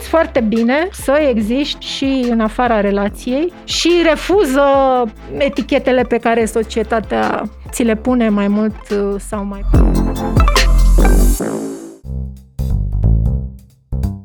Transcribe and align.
poți 0.00 0.12
foarte 0.12 0.40
bine 0.40 0.88
să 0.92 1.12
existi 1.30 1.86
și 1.86 2.26
în 2.30 2.40
afara 2.40 2.80
relației 2.80 3.52
și 3.64 3.90
refuză 4.04 4.62
etichetele 5.38 6.02
pe 6.02 6.16
care 6.16 6.44
societatea 6.44 7.48
ți 7.70 7.82
le 7.82 7.96
pune 7.96 8.28
mai 8.28 8.48
mult 8.48 8.90
uh, 8.90 9.14
sau 9.18 9.44
mai 9.44 9.64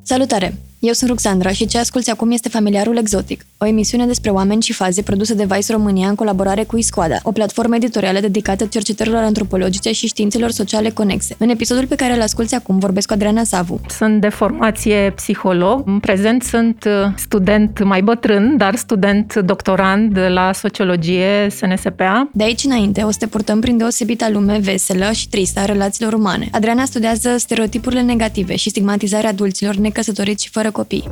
Salutare! 0.04 0.54
Eu 0.86 0.94
sunt 0.94 1.10
Ruxandra 1.10 1.52
și 1.52 1.66
ce 1.66 1.78
asculti 1.78 2.10
acum 2.10 2.32
este 2.32 2.50
Familiarul 2.50 2.98
Exotic, 2.98 3.46
o 3.58 3.66
emisiune 3.66 4.06
despre 4.06 4.30
oameni 4.30 4.62
și 4.62 4.74
faze 4.74 5.02
produsă 5.02 5.34
de 5.34 5.46
Vice 5.50 5.72
România 5.72 6.08
în 6.08 6.16
colaborare 6.16 6.64
cu 6.64 6.78
Iscoada, 6.78 7.16
o 7.24 7.32
platformă 7.32 7.76
editorială 7.76 8.20
dedicată 8.20 8.66
cercetărilor 8.66 9.24
antropologice 9.24 9.92
și 9.92 10.08
științelor 10.08 10.50
sociale 10.52 10.90
conexe. 10.90 11.36
În 11.38 11.50
episodul 11.50 11.88
pe 11.88 11.96
care 11.96 12.14
îl 12.14 12.22
asculti 12.22 12.56
acum 12.56 12.80
vorbesc 12.80 13.08
cu 13.08 13.14
Adriana 13.14 13.44
Savu. 13.44 13.80
Sunt 13.90 14.22
de 14.22 14.30
formație 14.30 15.12
psiholog. 15.16 15.82
În 15.86 16.00
prezent 16.00 16.44
sunt 16.44 16.84
uh, 16.88 17.12
student 17.16 17.84
mai 17.84 18.02
bătrân, 18.02 18.58
dar 18.58 18.76
student 18.76 19.36
doctorand 19.36 20.18
la 20.28 20.52
sociologie 20.54 21.48
SNSPA. 21.50 22.30
De 22.32 22.44
aici 22.44 22.64
înainte 22.64 23.02
o 23.02 23.12
să 23.12 23.18
te 23.20 23.28
purtăm 23.28 23.60
prin 23.60 23.78
deosebita 23.78 24.30
lume 24.30 24.58
veselă 24.58 25.12
și 25.12 25.30
tristă 25.30 25.60
a 25.60 25.66
relațiilor 25.66 26.14
umane. 26.14 26.48
Adriana 26.52 26.86
studiază 26.86 27.38
stereotipurile 27.38 28.02
negative 28.02 28.56
și 28.56 28.70
stigmatizarea 28.70 29.30
adulților 29.30 29.76
necăsătoriți 29.76 30.44
și 30.44 30.50
fără 30.50 30.72
copii. 30.76 31.10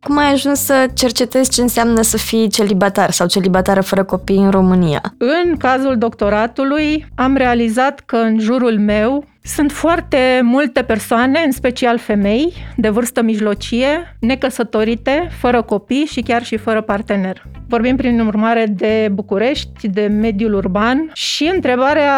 Cum 0.00 0.18
ai 0.18 0.32
ajuns 0.32 0.60
să 0.60 0.88
cercetezi 0.94 1.50
ce 1.50 1.62
înseamnă 1.62 2.02
să 2.02 2.16
fii 2.16 2.48
celibatar 2.48 3.10
sau 3.10 3.26
celibatară 3.26 3.80
fără 3.80 4.04
copii 4.04 4.36
în 4.36 4.50
România? 4.50 5.14
În 5.18 5.56
cazul 5.56 5.98
doctoratului 5.98 7.06
am 7.14 7.36
realizat 7.36 8.00
că 8.00 8.16
în 8.16 8.38
jurul 8.38 8.78
meu 8.78 9.24
sunt 9.46 9.72
foarte 9.72 10.40
multe 10.42 10.82
persoane, 10.82 11.42
în 11.44 11.52
special 11.52 11.98
femei, 11.98 12.52
de 12.76 12.88
vârstă 12.88 13.22
mijlocie, 13.22 14.16
necăsătorite, 14.20 15.28
fără 15.38 15.62
copii 15.62 16.04
și 16.04 16.20
chiar 16.20 16.44
și 16.44 16.56
fără 16.56 16.80
partener. 16.80 17.42
Vorbim 17.68 17.96
prin 17.96 18.20
urmare 18.20 18.66
de 18.66 19.08
București, 19.12 19.88
de 19.88 20.06
mediul 20.06 20.54
urban 20.54 21.10
și 21.12 21.50
întrebarea 21.54 22.12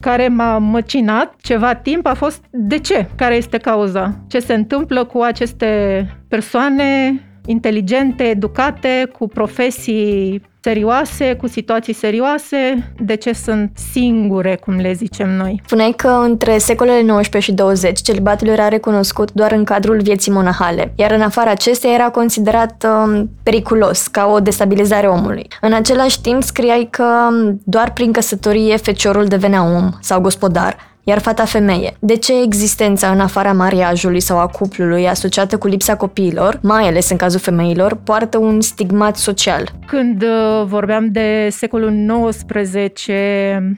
care 0.00 0.28
m-a 0.28 0.58
măcinat 0.58 1.34
ceva 1.42 1.74
timp 1.74 2.06
a 2.06 2.14
fost 2.14 2.44
de 2.50 2.78
ce? 2.78 3.08
Care 3.16 3.34
este 3.34 3.58
cauza? 3.58 4.18
Ce 4.28 4.38
se 4.38 4.54
întâmplă 4.54 5.04
cu 5.04 5.20
aceste 5.20 6.06
persoane 6.28 7.20
inteligente, 7.48 8.22
educate, 8.22 9.10
cu 9.18 9.28
profesii 9.28 10.42
serioase, 10.60 11.34
cu 11.34 11.46
situații 11.46 11.92
serioase, 11.92 12.92
de 13.00 13.14
ce 13.14 13.32
sunt 13.32 13.70
singure, 13.92 14.58
cum 14.64 14.76
le 14.76 14.92
zicem 14.92 15.30
noi. 15.30 15.62
Spuneai 15.64 15.92
că 15.96 16.08
între 16.08 16.58
secolele 16.58 17.02
19 17.02 17.50
și 17.50 17.56
20 17.56 18.00
celibatul 18.00 18.48
era 18.48 18.68
recunoscut 18.68 19.32
doar 19.32 19.52
în 19.52 19.64
cadrul 19.64 20.00
vieții 20.00 20.32
monahale, 20.32 20.92
iar 20.96 21.10
în 21.10 21.20
afara 21.20 21.50
acesteia 21.50 21.94
era 21.94 22.10
considerat 22.10 22.86
um, 22.86 23.30
periculos, 23.42 24.06
ca 24.06 24.26
o 24.26 24.40
destabilizare 24.40 25.06
omului. 25.06 25.46
În 25.60 25.72
același 25.72 26.20
timp 26.20 26.42
scriai 26.42 26.88
că 26.90 27.06
um, 27.30 27.60
doar 27.64 27.92
prin 27.92 28.12
căsătorie 28.12 28.76
feciorul 28.76 29.24
devenea 29.26 29.62
om 29.62 29.90
sau 30.00 30.20
gospodar, 30.20 30.76
iar 31.08 31.18
fata 31.18 31.44
femeie. 31.44 31.96
De 31.98 32.16
ce 32.16 32.42
existența 32.42 33.10
în 33.10 33.20
afara 33.20 33.52
mariajului 33.52 34.20
sau 34.20 34.38
a 34.38 34.46
cuplului 34.46 35.08
asociată 35.08 35.58
cu 35.58 35.66
lipsa 35.66 35.96
copiilor, 35.96 36.58
mai 36.62 36.86
ales 36.88 37.10
în 37.10 37.16
cazul 37.16 37.40
femeilor, 37.40 37.98
poartă 38.04 38.38
un 38.38 38.60
stigmat 38.60 39.16
social? 39.16 39.68
Când 39.86 40.22
uh, 40.22 40.64
vorbeam 40.64 41.08
de 41.10 41.48
secolul 41.50 42.28
XIX, 42.28 43.06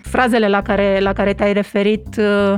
frazele 0.03 0.49
la 0.49 0.63
care, 0.63 0.99
la 1.01 1.13
care 1.13 1.33
te-ai 1.33 1.53
referit 1.53 2.07
uh, 2.19 2.55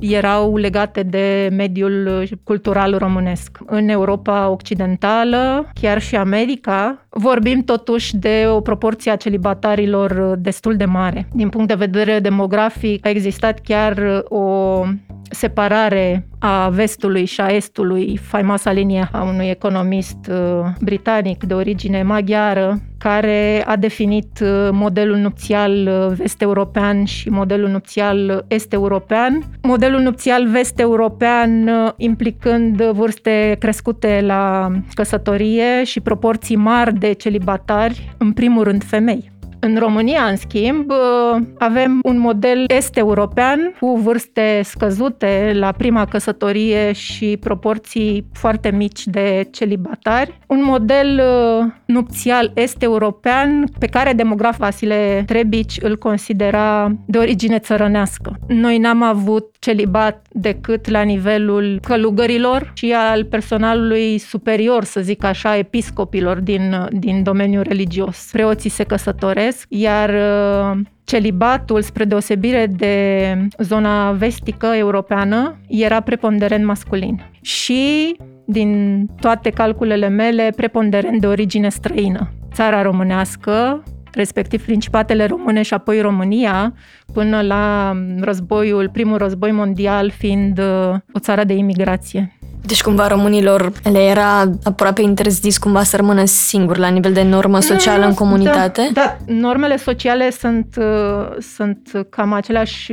erau 0.00 0.56
legate 0.56 1.02
de 1.02 1.48
mediul 1.56 2.24
cultural 2.44 2.98
românesc. 2.98 3.58
În 3.66 3.88
Europa 3.88 4.48
Occidentală, 4.48 5.70
chiar 5.80 6.00
și 6.00 6.16
America, 6.16 7.06
vorbim 7.08 7.62
totuși 7.62 8.16
de 8.16 8.44
o 8.48 8.60
proporție 8.60 9.10
a 9.10 9.16
celibatarilor 9.16 10.36
destul 10.38 10.76
de 10.76 10.84
mare. 10.84 11.28
Din 11.32 11.48
punct 11.48 11.68
de 11.68 11.74
vedere 11.74 12.18
demografic, 12.18 13.06
a 13.06 13.08
existat 13.08 13.60
chiar 13.60 14.22
o 14.28 14.84
separare 15.30 16.26
a 16.38 16.68
vestului 16.68 17.24
și 17.24 17.40
a 17.40 17.48
estului, 17.48 18.16
faimoasa 18.22 18.72
linie 18.72 19.08
a 19.12 19.22
unui 19.22 19.48
economist 19.48 20.30
uh, 20.30 20.36
britanic 20.80 21.44
de 21.44 21.54
origine 21.54 22.02
maghiară, 22.02 22.80
care 23.02 23.62
a 23.66 23.76
definit 23.76 24.40
uh, 24.42 24.68
modelul 24.72 25.16
nupțial 25.16 25.72
uh, 25.72 26.16
vest-european 26.16 27.04
și 27.04 27.28
modelul 27.28 27.68
nupțial 27.68 28.44
est-european. 28.48 29.42
Modelul 29.62 30.00
nupțial 30.00 30.48
vest-european 30.48 31.70
implicând 31.96 32.82
vârste 32.82 33.56
crescute 33.58 34.20
la 34.22 34.70
căsătorie 34.94 35.84
și 35.84 36.00
proporții 36.00 36.56
mari 36.56 36.98
de 36.98 37.12
celibatari, 37.12 38.14
în 38.18 38.32
primul 38.32 38.62
rând 38.64 38.84
femei. 38.84 39.30
În 39.62 39.76
România, 39.78 40.22
în 40.22 40.36
schimb, 40.36 40.90
uh, 40.90 41.42
avem 41.58 42.00
un 42.02 42.18
model 42.18 42.64
est-european 42.68 43.74
cu 43.80 43.96
vârste 43.96 44.60
scăzute 44.64 45.52
la 45.54 45.72
prima 45.72 46.04
căsătorie 46.04 46.92
și 46.92 47.36
proporții 47.40 48.26
foarte 48.32 48.70
mici 48.70 49.06
de 49.06 49.48
celibatari. 49.50 50.38
Un 50.46 50.62
model 50.64 51.20
uh, 51.20 51.66
nupțial 51.84 52.50
est-european 52.54 53.64
pe 53.78 53.86
care 53.86 54.12
demograf 54.12 54.58
Vasile 54.58 55.22
Trebici 55.26 55.78
îl 55.82 55.96
considera 55.96 56.92
de 57.06 57.18
origine 57.18 57.58
țărănească. 57.58 58.38
Noi 58.48 58.78
n-am 58.78 59.02
avut 59.02 59.54
celibat 59.58 60.26
decât 60.30 60.88
la 60.88 61.02
nivelul 61.02 61.78
călugărilor 61.82 62.72
și 62.74 62.94
al 62.96 63.24
personalului 63.24 64.18
superior, 64.18 64.84
să 64.84 65.00
zic 65.00 65.24
așa, 65.24 65.56
episcopilor 65.56 66.38
din, 66.38 66.88
din 66.90 67.22
domeniul 67.22 67.62
religios. 67.62 68.28
Preoții 68.32 68.70
se 68.70 68.84
căsătoresc 68.84 69.49
vorbesc, 69.50 69.66
iar 69.68 70.10
uh, 70.10 70.80
celibatul, 71.04 71.82
spre 71.82 72.04
deosebire 72.04 72.66
de 72.66 73.34
zona 73.58 74.12
vestică 74.12 74.66
europeană, 74.66 75.56
era 75.68 76.00
preponderent 76.00 76.64
masculin. 76.64 77.22
Și, 77.40 78.16
din 78.44 79.06
toate 79.20 79.50
calculele 79.50 80.08
mele, 80.08 80.52
preponderent 80.56 81.20
de 81.20 81.26
origine 81.26 81.68
străină. 81.68 82.30
Țara 82.52 82.82
românească, 82.82 83.82
respectiv 84.12 84.64
Principatele 84.64 85.24
Române 85.24 85.62
și 85.62 85.74
apoi 85.74 86.00
România, 86.00 86.74
până 87.12 87.40
la 87.40 87.96
războiul, 88.20 88.88
primul 88.88 89.16
război 89.16 89.52
mondial 89.52 90.10
fiind 90.10 90.58
uh, 90.58 90.94
o 91.12 91.18
țară 91.18 91.44
de 91.44 91.54
imigrație. 91.54 92.38
Deci 92.62 92.82
cumva 92.82 93.06
românilor 93.06 93.72
le 93.82 93.98
era 93.98 94.50
aproape 94.62 95.02
interzis 95.02 95.58
cumva 95.58 95.82
să 95.82 95.96
rămână 95.96 96.24
singuri 96.24 96.78
la 96.78 96.88
nivel 96.88 97.12
de 97.12 97.22
normă 97.22 97.60
socială 97.60 98.06
în 98.06 98.14
comunitate? 98.14 98.90
Da, 98.92 99.16
da. 99.26 99.32
normele 99.34 99.76
sociale 99.76 100.30
sunt, 100.30 100.76
uh, 100.78 101.36
sunt 101.54 102.06
cam 102.10 102.32
aceleași 102.32 102.92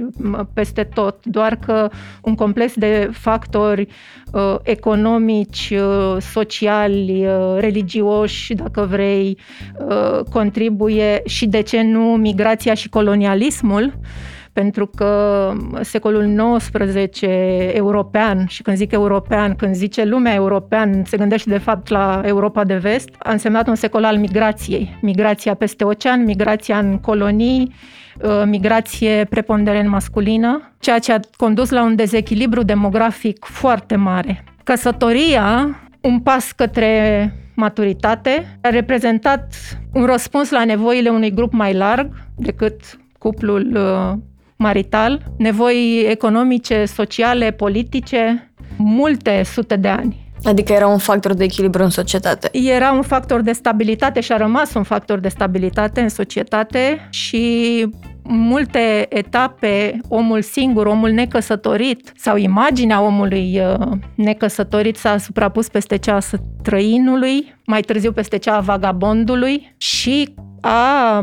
peste 0.53 0.83
tot, 0.83 1.25
doar 1.25 1.59
că 1.65 1.89
un 2.21 2.35
complex 2.35 2.73
de 2.75 3.09
factori 3.11 3.87
uh, 4.31 4.55
economici, 4.61 5.73
uh, 5.73 6.17
sociali, 6.31 7.25
uh, 7.27 7.59
religioși, 7.59 8.53
dacă 8.53 8.87
vrei, 8.89 9.37
uh, 9.87 10.19
contribuie 10.31 11.21
și 11.25 11.45
de 11.45 11.61
ce 11.61 11.81
nu 11.81 11.99
migrația 11.99 12.73
și 12.73 12.89
colonialismul, 12.89 13.93
pentru 14.57 14.87
că 14.87 15.53
secolul 15.81 16.57
XIX 16.57 17.19
european, 17.73 18.45
și 18.47 18.61
când 18.61 18.77
zic 18.77 18.91
european, 18.91 19.55
când 19.55 19.75
zice 19.75 20.05
lumea 20.05 20.33
european, 20.33 21.03
se 21.05 21.17
gândește 21.17 21.49
de 21.49 21.57
fapt 21.57 21.87
la 21.87 22.21
Europa 22.25 22.63
de 22.63 22.75
vest, 22.75 23.09
a 23.19 23.31
însemnat 23.31 23.67
un 23.67 23.75
secol 23.75 24.03
al 24.03 24.17
migrației. 24.17 24.97
Migrația 25.01 25.53
peste 25.53 25.83
ocean, 25.83 26.23
migrația 26.23 26.77
în 26.77 26.97
colonii, 26.97 27.73
uh, 28.21 28.43
migrație 28.45 29.25
preponderent 29.29 29.89
masculină, 29.89 30.71
ceea 30.79 30.99
ce 30.99 31.13
a 31.13 31.19
condus 31.35 31.69
la 31.69 31.83
un 31.83 31.95
dezechilibru 31.95 32.63
demografic 32.63 33.45
foarte 33.45 33.95
mare. 33.95 34.43
Căsătoria, 34.63 35.79
un 36.01 36.19
pas 36.19 36.51
către 36.51 37.33
maturitate, 37.55 38.57
a 38.61 38.69
reprezentat 38.69 39.53
un 39.93 40.05
răspuns 40.05 40.49
la 40.51 40.65
nevoile 40.65 41.09
unui 41.09 41.33
grup 41.33 41.53
mai 41.53 41.73
larg 41.73 42.09
decât 42.35 42.81
cuplul 43.17 43.71
uh, 43.75 44.17
marital, 44.57 45.23
nevoi 45.37 46.05
economice, 46.09 46.85
sociale, 46.85 47.51
politice, 47.51 48.51
multe 48.77 49.43
sute 49.43 49.75
de 49.75 49.87
ani. 49.87 50.25
Adică 50.43 50.73
era 50.73 50.87
un 50.87 50.97
factor 50.97 51.33
de 51.33 51.43
echilibru 51.43 51.83
în 51.83 51.89
societate. 51.89 52.49
Era 52.51 52.91
un 52.91 53.01
factor 53.01 53.41
de 53.41 53.51
stabilitate 53.51 54.19
și 54.19 54.31
a 54.31 54.37
rămas 54.37 54.73
un 54.73 54.83
factor 54.83 55.19
de 55.19 55.27
stabilitate 55.27 56.01
în 56.01 56.09
societate 56.09 57.07
și 57.09 57.85
multe 58.23 59.05
etape, 59.09 59.99
omul 60.07 60.41
singur, 60.41 60.85
omul 60.85 61.09
necăsătorit 61.09 62.11
sau 62.15 62.37
imaginea 62.37 63.01
omului 63.01 63.59
uh, 63.59 63.87
necăsătorit 64.15 64.97
s-a 64.97 65.17
suprapus 65.17 65.67
peste 65.67 65.97
cea 65.97 66.15
a 66.15 66.19
străinului, 66.19 67.55
mai 67.65 67.81
târziu 67.81 68.11
peste 68.11 68.37
cea 68.37 68.55
a 68.55 68.59
vagabondului 68.59 69.75
și 69.77 70.33
a 70.61 71.21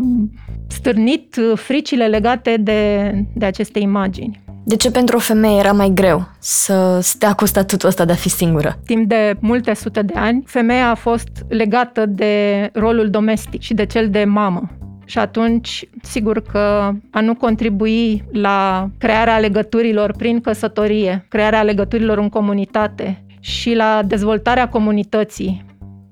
stârnit 0.74 1.36
uh, 1.36 1.58
fricile 1.58 2.06
legate 2.06 2.56
de, 2.56 3.10
de 3.34 3.44
aceste 3.44 3.78
imagini. 3.78 4.42
De 4.66 4.76
ce 4.76 4.90
pentru 4.90 5.16
o 5.16 5.20
femeie 5.20 5.58
era 5.58 5.72
mai 5.72 5.90
greu 5.94 6.28
să 6.38 6.98
stea 7.02 7.32
cu 7.32 7.46
statutul 7.46 7.88
ăsta 7.88 8.04
de 8.04 8.12
a 8.12 8.14
fi 8.14 8.28
singură? 8.28 8.78
Timp 8.86 9.08
de 9.08 9.36
multe 9.40 9.74
sute 9.74 10.02
de 10.02 10.14
ani, 10.16 10.42
femeia 10.46 10.90
a 10.90 10.94
fost 10.94 11.28
legată 11.48 12.06
de 12.06 12.70
rolul 12.72 13.10
domestic 13.10 13.60
și 13.60 13.74
de 13.74 13.86
cel 13.86 14.10
de 14.10 14.24
mamă. 14.24 14.70
Și 15.04 15.18
atunci, 15.18 15.88
sigur 16.02 16.42
că 16.42 16.92
a 17.10 17.20
nu 17.20 17.34
contribui 17.34 18.24
la 18.32 18.88
crearea 18.98 19.38
legăturilor 19.38 20.14
prin 20.16 20.40
căsătorie, 20.40 21.26
crearea 21.28 21.62
legăturilor 21.62 22.18
în 22.18 22.28
comunitate 22.28 23.24
și 23.40 23.74
la 23.74 24.02
dezvoltarea 24.06 24.68
comunității 24.68 25.64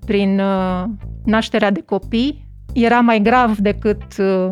prin 0.07 0.41
uh, 0.41 0.85
nașterea 1.25 1.71
de 1.71 1.81
copii, 1.81 2.47
era 2.73 3.01
mai 3.01 3.21
grav 3.23 3.57
decât 3.57 4.03
uh, 4.19 4.51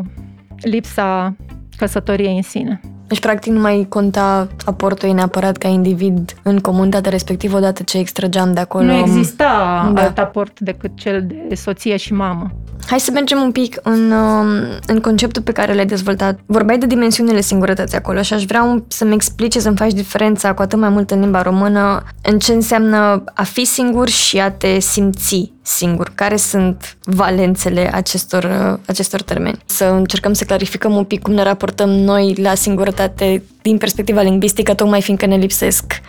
lipsa 0.60 1.36
căsătoriei 1.76 2.36
în 2.36 2.42
sine. 2.42 2.80
Deci, 3.06 3.20
practic, 3.20 3.52
nu 3.52 3.60
mai 3.60 3.86
conta 3.88 4.48
aportul 4.64 5.08
ei 5.08 5.14
neapărat 5.14 5.56
ca 5.56 5.68
individ 5.68 6.34
în 6.42 6.58
comunitatea 6.58 7.10
respectivă 7.10 7.56
odată 7.56 7.82
ce 7.82 7.98
extrageam 7.98 8.52
de 8.52 8.60
acolo. 8.60 8.84
Nu 8.84 8.94
exista 8.94 9.90
da. 9.94 10.02
alt 10.02 10.18
aport 10.18 10.60
decât 10.60 10.90
cel 10.96 11.26
de 11.48 11.54
soție 11.54 11.96
și 11.96 12.12
mamă. 12.12 12.50
Hai 12.86 13.00
să 13.00 13.10
mergem 13.10 13.40
un 13.40 13.52
pic 13.52 13.78
în, 13.82 14.10
um, 14.10 14.46
în 14.86 15.00
conceptul 15.00 15.42
pe 15.42 15.52
care 15.52 15.74
l-ai 15.74 15.86
dezvoltat. 15.86 16.38
Vorbeai 16.46 16.78
de 16.78 16.86
dimensiunile 16.86 17.40
singurătății 17.40 17.96
acolo 17.96 18.22
și 18.22 18.34
aș 18.34 18.44
vrea 18.44 18.82
să-mi 18.88 19.14
explice, 19.14 19.60
să-mi 19.60 19.76
faci 19.76 19.92
diferența 19.92 20.54
cu 20.54 20.62
atât 20.62 20.78
mai 20.78 20.88
mult 20.88 21.10
în 21.10 21.20
limba 21.20 21.42
română 21.42 22.02
în 22.22 22.38
ce 22.38 22.52
înseamnă 22.52 23.24
a 23.34 23.42
fi 23.42 23.64
singur 23.64 24.08
și 24.08 24.38
a 24.38 24.50
te 24.50 24.78
simți 24.78 25.52
singur. 25.62 26.12
Care 26.14 26.36
sunt 26.36 26.96
valențele 27.04 27.90
acestor, 27.94 28.44
uh, 28.44 28.78
acestor 28.86 29.22
termeni? 29.22 29.58
Să 29.64 29.84
încercăm 29.84 30.32
să 30.32 30.44
clarificăm 30.44 30.94
un 30.94 31.04
pic 31.04 31.22
cum 31.22 31.32
ne 31.32 31.42
raportăm 31.42 31.88
noi 31.88 32.34
la 32.34 32.54
singurătate 32.54 33.42
din 33.62 33.78
perspectiva 33.78 34.22
lingvistică, 34.22 34.74
tocmai 34.74 35.02
fiindcă 35.02 35.26
ne 35.26 35.36
lipsesc 35.36 36.00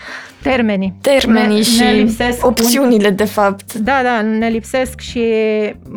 termenii. 0.41 0.93
Termenii 1.01 1.57
ne, 1.57 1.63
și 1.63 1.79
ne 1.79 1.91
lipsesc 1.91 2.45
opțiunile, 2.45 3.07
un... 3.07 3.15
de 3.15 3.25
fapt. 3.25 3.73
Da, 3.73 3.99
da, 4.03 4.21
ne 4.21 4.47
lipsesc 4.47 4.99
și 4.99 5.23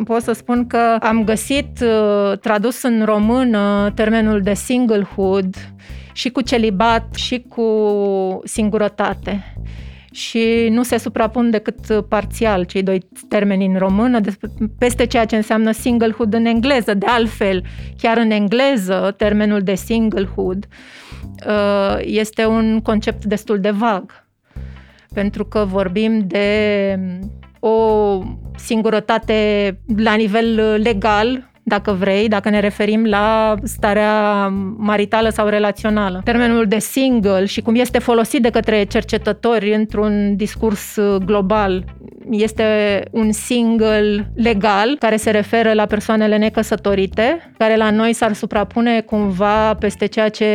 pot 0.05 0.21
să 0.21 0.31
spun 0.31 0.67
că 0.67 0.97
am 0.99 1.23
găsit 1.23 1.79
uh, 1.81 2.37
tradus 2.37 2.83
în 2.83 3.01
română 3.05 3.91
termenul 3.95 4.41
de 4.41 4.53
singlehood 4.53 5.55
și 6.13 6.29
cu 6.29 6.41
celibat 6.41 7.15
și 7.15 7.45
cu 7.49 7.67
singurătate 8.43 9.53
și 10.11 10.67
nu 10.71 10.83
se 10.83 10.97
suprapun 10.97 11.49
decât 11.49 12.05
parțial 12.09 12.63
cei 12.63 12.83
doi 12.83 13.07
termeni 13.29 13.65
în 13.65 13.77
română, 13.77 14.19
peste 14.77 15.05
ceea 15.05 15.25
ce 15.25 15.35
înseamnă 15.35 15.71
singlehood 15.71 16.33
în 16.33 16.45
engleză. 16.45 16.93
De 16.93 17.05
altfel, 17.05 17.63
chiar 17.97 18.17
în 18.17 18.31
engleză, 18.31 19.13
termenul 19.17 19.61
de 19.61 19.75
singlehood 19.75 20.67
uh, 21.47 21.97
este 21.99 22.45
un 22.45 22.81
concept 22.81 23.25
destul 23.25 23.59
de 23.59 23.69
vag 23.69 24.24
pentru 25.13 25.45
că 25.45 25.65
vorbim 25.65 26.27
de 26.27 26.99
o 27.59 28.19
singurătate 28.55 29.79
la 29.97 30.13
nivel 30.13 30.79
legal, 30.81 31.51
dacă 31.67 31.91
vrei, 31.91 32.27
dacă 32.27 32.49
ne 32.49 32.59
referim 32.59 33.05
la 33.05 33.55
starea 33.63 34.47
maritală 34.77 35.29
sau 35.29 35.47
relațională. 35.47 36.21
Termenul 36.23 36.65
de 36.65 36.79
single 36.79 37.45
și 37.45 37.61
cum 37.61 37.75
este 37.75 37.99
folosit 37.99 38.41
de 38.41 38.49
către 38.49 38.83
cercetători 38.83 39.73
într-un 39.73 40.35
discurs 40.35 40.97
global 41.25 41.83
este 42.29 42.63
un 43.11 43.31
single 43.31 44.31
legal 44.35 44.95
care 44.99 45.15
se 45.15 45.31
referă 45.31 45.73
la 45.73 45.85
persoanele 45.85 46.37
necăsătorite, 46.37 47.51
care 47.57 47.75
la 47.75 47.91
noi 47.91 48.13
s-ar 48.13 48.33
suprapune 48.33 49.01
cumva 49.01 49.73
peste 49.73 50.05
ceea 50.05 50.29
ce 50.29 50.45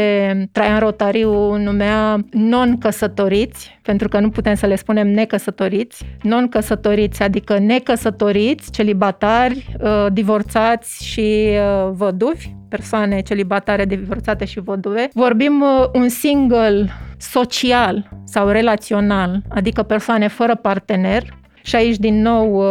Traian 0.52 0.78
Rotariu 0.78 1.56
numea 1.56 2.18
non-căsătoriți, 2.30 3.78
pentru 3.82 4.08
că 4.08 4.20
nu 4.20 4.30
putem 4.30 4.54
să 4.54 4.66
le 4.66 4.76
spunem 4.76 5.08
necăsătoriți, 5.08 6.04
non-căsătoriți, 6.22 7.22
adică 7.22 7.58
necăsătoriți, 7.58 8.70
celibatari, 8.70 9.66
uh, 9.80 10.06
divorțați 10.12 10.99
și 11.00 11.48
uh, 11.48 11.90
văduvi, 11.92 12.48
persoane 12.68 13.20
celibatare, 13.20 13.84
divorțate 13.84 14.44
și 14.44 14.60
văduve. 14.60 15.08
Vorbim 15.12 15.60
uh, 15.60 15.88
un 15.92 16.08
single 16.08 16.88
social 17.18 18.08
sau 18.24 18.48
relațional, 18.48 19.42
adică 19.48 19.82
persoane 19.82 20.28
fără 20.28 20.54
partener, 20.54 21.38
și 21.62 21.76
aici, 21.76 21.96
din 21.96 22.22
nou, 22.22 22.64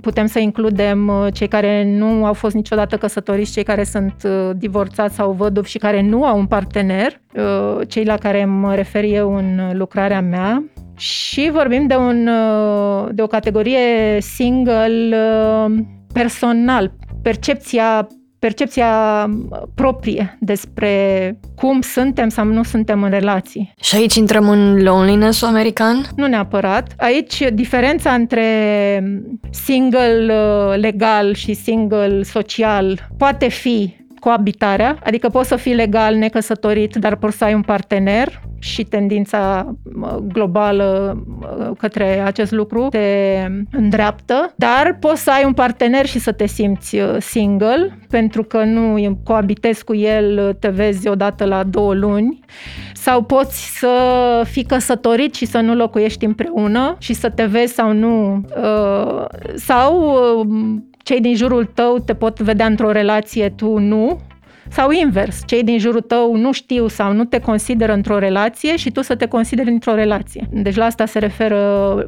putem 0.00 0.26
să 0.26 0.38
includem 0.38 1.12
cei 1.32 1.48
care 1.48 1.84
nu 1.84 2.24
au 2.24 2.32
fost 2.32 2.54
niciodată 2.54 2.96
căsătoriți, 2.96 3.52
cei 3.52 3.62
care 3.62 3.84
sunt 3.84 4.22
divorțați 4.56 5.14
sau 5.14 5.32
văduvi 5.32 5.68
și 5.68 5.78
care 5.78 6.02
nu 6.02 6.24
au 6.24 6.38
un 6.38 6.46
partener, 6.46 7.20
cei 7.88 8.04
la 8.04 8.16
care 8.16 8.44
mă 8.44 8.74
refer 8.74 9.04
eu 9.04 9.36
în 9.36 9.70
lucrarea 9.72 10.20
mea. 10.20 10.64
Și 10.96 11.50
vorbim 11.52 11.86
de, 11.86 11.94
un, 11.94 12.28
de 13.10 13.22
o 13.22 13.26
categorie 13.26 14.20
single 14.20 15.16
personal, 16.12 16.92
percepția 17.22 18.08
percepția 18.42 19.28
proprie 19.74 20.38
despre 20.40 20.92
cum 21.54 21.80
suntem 21.80 22.28
sau 22.28 22.44
nu 22.44 22.62
suntem 22.62 23.02
în 23.02 23.10
relații. 23.10 23.72
Și 23.80 23.96
aici 23.96 24.14
intrăm 24.14 24.48
în 24.48 24.82
loneliness 24.82 25.42
american? 25.42 26.08
Nu 26.16 26.26
neapărat. 26.26 26.92
Aici 26.96 27.42
diferența 27.52 28.12
între 28.12 28.46
single 29.50 30.34
uh, 30.34 30.78
legal 30.80 31.34
și 31.34 31.54
single 31.54 32.22
social 32.22 33.08
poate 33.16 33.48
fi 33.48 33.96
coabitarea, 34.22 34.98
adică 35.04 35.28
poți 35.28 35.48
să 35.48 35.56
fii 35.56 35.74
legal 35.74 36.14
necăsătorit, 36.14 36.94
dar 36.94 37.16
poți 37.16 37.36
să 37.36 37.44
ai 37.44 37.54
un 37.54 37.62
partener 37.62 38.40
și 38.58 38.84
tendința 38.84 39.74
globală 40.22 41.16
către 41.78 42.20
acest 42.20 42.52
lucru 42.52 42.86
te 42.88 43.46
îndreaptă, 43.72 44.52
dar 44.56 44.96
poți 45.00 45.22
să 45.22 45.30
ai 45.30 45.44
un 45.44 45.52
partener 45.52 46.06
și 46.06 46.18
să 46.18 46.32
te 46.32 46.46
simți 46.46 46.96
uh, 46.96 47.16
single, 47.18 47.98
pentru 48.08 48.42
că 48.42 48.64
nu 48.64 49.20
coabitezi 49.24 49.84
cu 49.84 49.94
el, 49.94 50.56
te 50.60 50.68
vezi 50.68 51.08
odată 51.08 51.44
la 51.44 51.62
două 51.64 51.94
luni, 51.94 52.40
sau 52.94 53.22
poți 53.22 53.78
să 53.78 53.90
fii 54.44 54.64
căsătorit 54.64 55.34
și 55.34 55.46
să 55.46 55.58
nu 55.58 55.74
locuiești 55.74 56.24
împreună 56.24 56.96
și 56.98 57.12
să 57.12 57.30
te 57.30 57.44
vezi 57.44 57.74
sau 57.74 57.92
nu, 57.92 58.44
uh, 58.56 59.24
sau 59.54 60.00
uh, 60.38 60.46
cei 61.02 61.20
din 61.20 61.34
jurul 61.34 61.64
tău 61.64 61.98
te 61.98 62.14
pot 62.14 62.40
vedea 62.40 62.66
într-o 62.66 62.90
relație, 62.90 63.48
tu 63.48 63.78
nu, 63.78 64.20
sau 64.72 64.90
invers, 64.90 65.42
cei 65.46 65.64
din 65.64 65.78
jurul 65.78 66.00
tău 66.00 66.36
nu 66.36 66.52
știu 66.52 66.88
sau 66.88 67.12
nu 67.12 67.24
te 67.24 67.38
consideră 67.38 67.92
într-o 67.92 68.18
relație 68.18 68.76
și 68.76 68.90
tu 68.90 69.02
să 69.02 69.14
te 69.14 69.26
consideri 69.26 69.70
într-o 69.70 69.94
relație. 69.94 70.48
Deci 70.50 70.76
la 70.76 70.84
asta 70.84 71.06
se 71.06 71.18
referă 71.18 71.58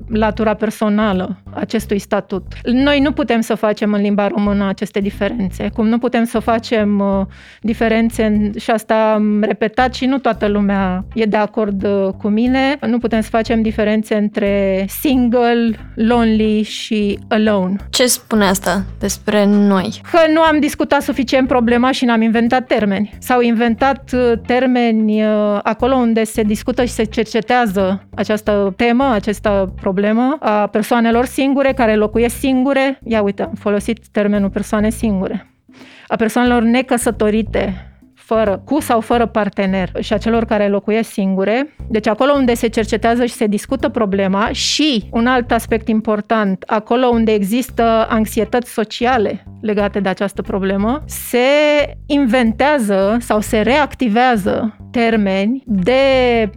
latura 0.09 0.55
personală 0.55 1.37
acestui 1.55 1.99
statut. 1.99 2.43
Noi 2.65 3.01
nu 3.01 3.13
putem 3.13 3.41
să 3.41 3.55
facem 3.55 3.93
în 3.93 4.01
limba 4.01 4.27
română 4.29 4.69
aceste 4.69 5.01
diferențe, 5.01 5.71
cum 5.75 5.89
nu 5.89 5.99
putem 5.99 6.25
să 6.25 6.39
facem 6.39 6.99
uh, 6.99 7.27
diferențe, 7.61 8.51
și 8.59 8.71
asta 8.71 9.13
am 9.15 9.43
repetat 9.43 9.95
și 9.95 10.05
nu 10.07 10.19
toată 10.19 10.47
lumea 10.47 11.05
e 11.15 11.25
de 11.25 11.37
acord 11.37 11.85
uh, 11.85 12.09
cu 12.19 12.29
mine, 12.29 12.79
nu 12.87 12.99
putem 12.99 13.21
să 13.21 13.29
facem 13.29 13.63
diferențe 13.63 14.15
între 14.15 14.85
single, 14.89 15.79
lonely 15.95 16.63
și 16.63 17.19
alone. 17.29 17.77
Ce 17.91 18.07
spune 18.07 18.45
asta 18.45 18.85
despre 18.99 19.45
noi? 19.47 20.01
Că 20.11 20.19
nu 20.33 20.41
am 20.41 20.61
discutat 20.61 21.03
suficient 21.03 21.49
problema 21.49 21.91
și 21.91 22.05
n-am 22.05 22.23
inventat 22.23 22.54
inventat 22.55 22.79
termeni. 22.79 23.11
S-au 23.19 23.41
inventat 23.41 24.13
uh, 24.13 24.33
termeni 24.47 25.25
uh, 25.25 25.59
acolo 25.63 25.95
unde 25.95 26.25
se 26.25 26.43
discută 26.43 26.85
și 26.85 26.93
se 26.93 27.05
cercetează 27.05 28.07
această 28.15 28.75
temă, 28.77 29.05
această 29.13 29.75
problemă 29.81 30.37
a 30.41 30.67
persoanelor 30.67 31.25
singure 31.25 31.73
care 31.73 31.95
locuiesc 31.95 32.37
singure. 32.39 32.99
Ia 33.05 33.23
uite, 33.23 33.43
am 33.43 33.55
folosit 33.59 33.99
termenul 34.13 34.51
persoane 34.51 34.91
singure. 34.91 35.49
A 36.09 36.17
persoanelor 36.17 36.63
necăsătorite, 36.63 37.94
fără, 38.25 38.63
cu 38.65 38.81
sau 38.81 39.01
fără 39.01 39.27
partener 39.27 39.91
și 40.01 40.13
a 40.13 40.19
celor 40.19 40.45
care 40.45 40.69
locuiesc 40.69 41.11
singure. 41.11 41.75
Deci 41.89 42.07
acolo 42.07 42.33
unde 42.33 42.55
se 42.55 42.69
cercetează 42.69 43.25
și 43.25 43.33
se 43.33 43.47
discută 43.47 43.89
problema 43.89 44.49
și 44.53 45.05
un 45.11 45.27
alt 45.27 45.53
aspect 45.53 45.89
important, 45.89 46.65
acolo 46.67 47.07
unde 47.07 47.33
există 47.33 48.07
anxietăți 48.09 48.73
sociale 48.73 49.45
legate 49.61 50.01
de 50.01 50.09
această 50.09 50.43
problemă, 50.43 51.03
se 51.07 51.39
inventează 52.07 53.17
sau 53.21 53.41
se 53.41 53.61
reactivează 53.61 54.77
termeni 54.91 55.63
de 55.67 55.95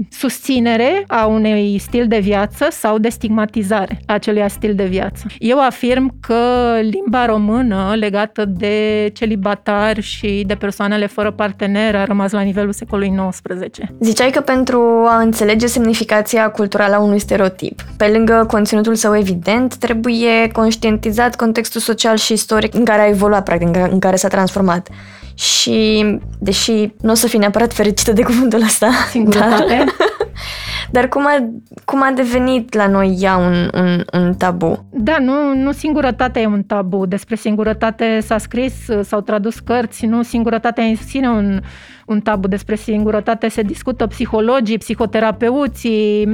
susținere 0.10 1.04
a 1.08 1.26
unui 1.26 1.78
stil 1.78 2.08
de 2.08 2.20
viață 2.20 2.68
sau 2.70 2.98
de 2.98 3.10
stigmatizare 3.10 4.00
a 4.06 4.14
acelui 4.14 4.50
stil 4.50 4.76
de 4.76 4.86
viață. 4.86 5.26
Eu 5.38 5.66
afirm 5.66 6.20
că 6.20 6.40
limba 6.82 7.26
română 7.26 7.94
legată 7.96 8.46
de 8.46 9.10
celibatari 9.14 10.02
și 10.02 10.44
de 10.48 10.56
persoanele 10.56 11.06
fără 11.06 11.32
partener 11.32 11.56
a 11.96 12.06
rămas 12.06 12.32
la 12.32 12.42
nivelul 12.42 12.72
secolului 12.72 13.14
XIX. 13.30 13.78
Ziceai 14.00 14.30
că 14.30 14.42
pentru 14.42 15.06
a 15.08 15.20
înțelege 15.20 15.68
semnificația 15.68 16.50
culturală 16.50 16.96
a 16.96 17.00
unui 17.00 17.20
stereotip, 17.20 17.82
pe 17.98 18.08
lângă 18.08 18.46
conținutul 18.48 18.96
său 18.96 19.18
evident, 19.18 19.76
trebuie 19.76 20.50
conștientizat 20.52 21.36
contextul 21.36 21.82
social 21.82 22.16
și 22.16 22.34
istoric 22.34 22.74
în 22.74 22.86
care 22.86 23.02
a 23.02 23.08
evoluat, 23.08 23.44
practic, 23.44 23.68
în 23.92 24.00
care 24.00 24.16
s-a 24.16 24.28
transformat. 24.28 24.90
și, 25.34 26.06
deși 26.40 26.94
nu 27.02 27.12
o 27.12 27.14
să 27.14 27.28
fii 27.28 27.40
neapărat 27.40 27.74
fericită 27.74 28.12
de 28.12 28.22
cuvântul 28.24 28.62
ăsta, 28.62 28.90
Singurătate. 29.10 29.66
Dar, 29.68 29.86
dar 30.91 31.08
cum, 31.08 31.25
a, 31.25 31.50
cum 31.86 32.01
a 32.03 32.12
devenit 32.15 32.74
la 32.74 32.88
noi 32.88 33.17
ea 33.20 33.38
un, 33.38 33.70
un, 33.74 34.03
un 34.13 34.34
tabu? 34.34 34.86
Da, 34.91 35.17
nu, 35.20 35.56
nu 35.56 35.72
singurătatea 35.72 36.41
e 36.41 36.46
un 36.46 36.63
tabu. 36.63 37.06
Despre 37.06 37.36
singurătate 37.36 38.20
s-a 38.22 38.38
scris, 38.38 38.74
s-au 39.01 39.22
tradus 39.22 39.60
cărți, 39.60 40.06
nu 40.06 40.24
singurătatea 40.24 40.84
în 40.84 40.96
sine 40.96 41.29
un, 41.29 41.60
un 42.06 42.20
tabu. 42.22 42.48
Despre 42.48 42.75
singurătate 42.75 43.48
se 43.50 43.62
discută 43.62 44.08
psihologii, 44.08 44.77
psihoterapeuții, 44.77 46.25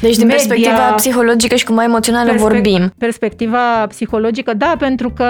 Deci 0.00 0.16
din 0.16 0.26
media, 0.26 0.26
perspectiva 0.26 0.92
psihologică 0.96 1.54
și 1.54 1.64
cum 1.64 1.78
emoțională 1.78 2.30
perspe- 2.30 2.48
vorbim. 2.48 2.92
Perspectiva 2.98 3.86
psihologică, 3.86 4.54
da, 4.54 4.74
pentru 4.78 5.10
că 5.10 5.26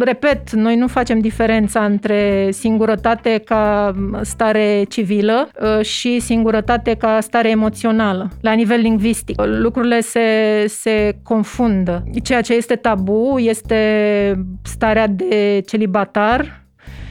repet, 0.00 0.50
noi 0.50 0.76
nu 0.76 0.86
facem 0.86 1.18
diferența 1.18 1.84
între 1.84 2.48
singurătate 2.50 3.42
ca 3.44 3.94
stare 4.20 4.84
civilă 4.88 5.48
uh, 5.60 5.84
și 5.84 6.20
singurătate 6.20 6.94
ca 6.94 7.20
stare 7.20 7.50
emoțională, 7.50 8.30
la 8.40 8.52
nivel 8.52 8.80
lingvistic. 8.80 9.42
Lucrurile 9.44 10.00
se, 10.00 10.20
se 10.68 11.16
confundă. 11.22 12.04
Ceea 12.22 12.40
ce 12.40 12.54
este 12.54 12.74
tabu 12.74 13.38
este 13.38 14.44
starea 14.62 15.06
de 15.06 15.62
celibatar 15.66 16.64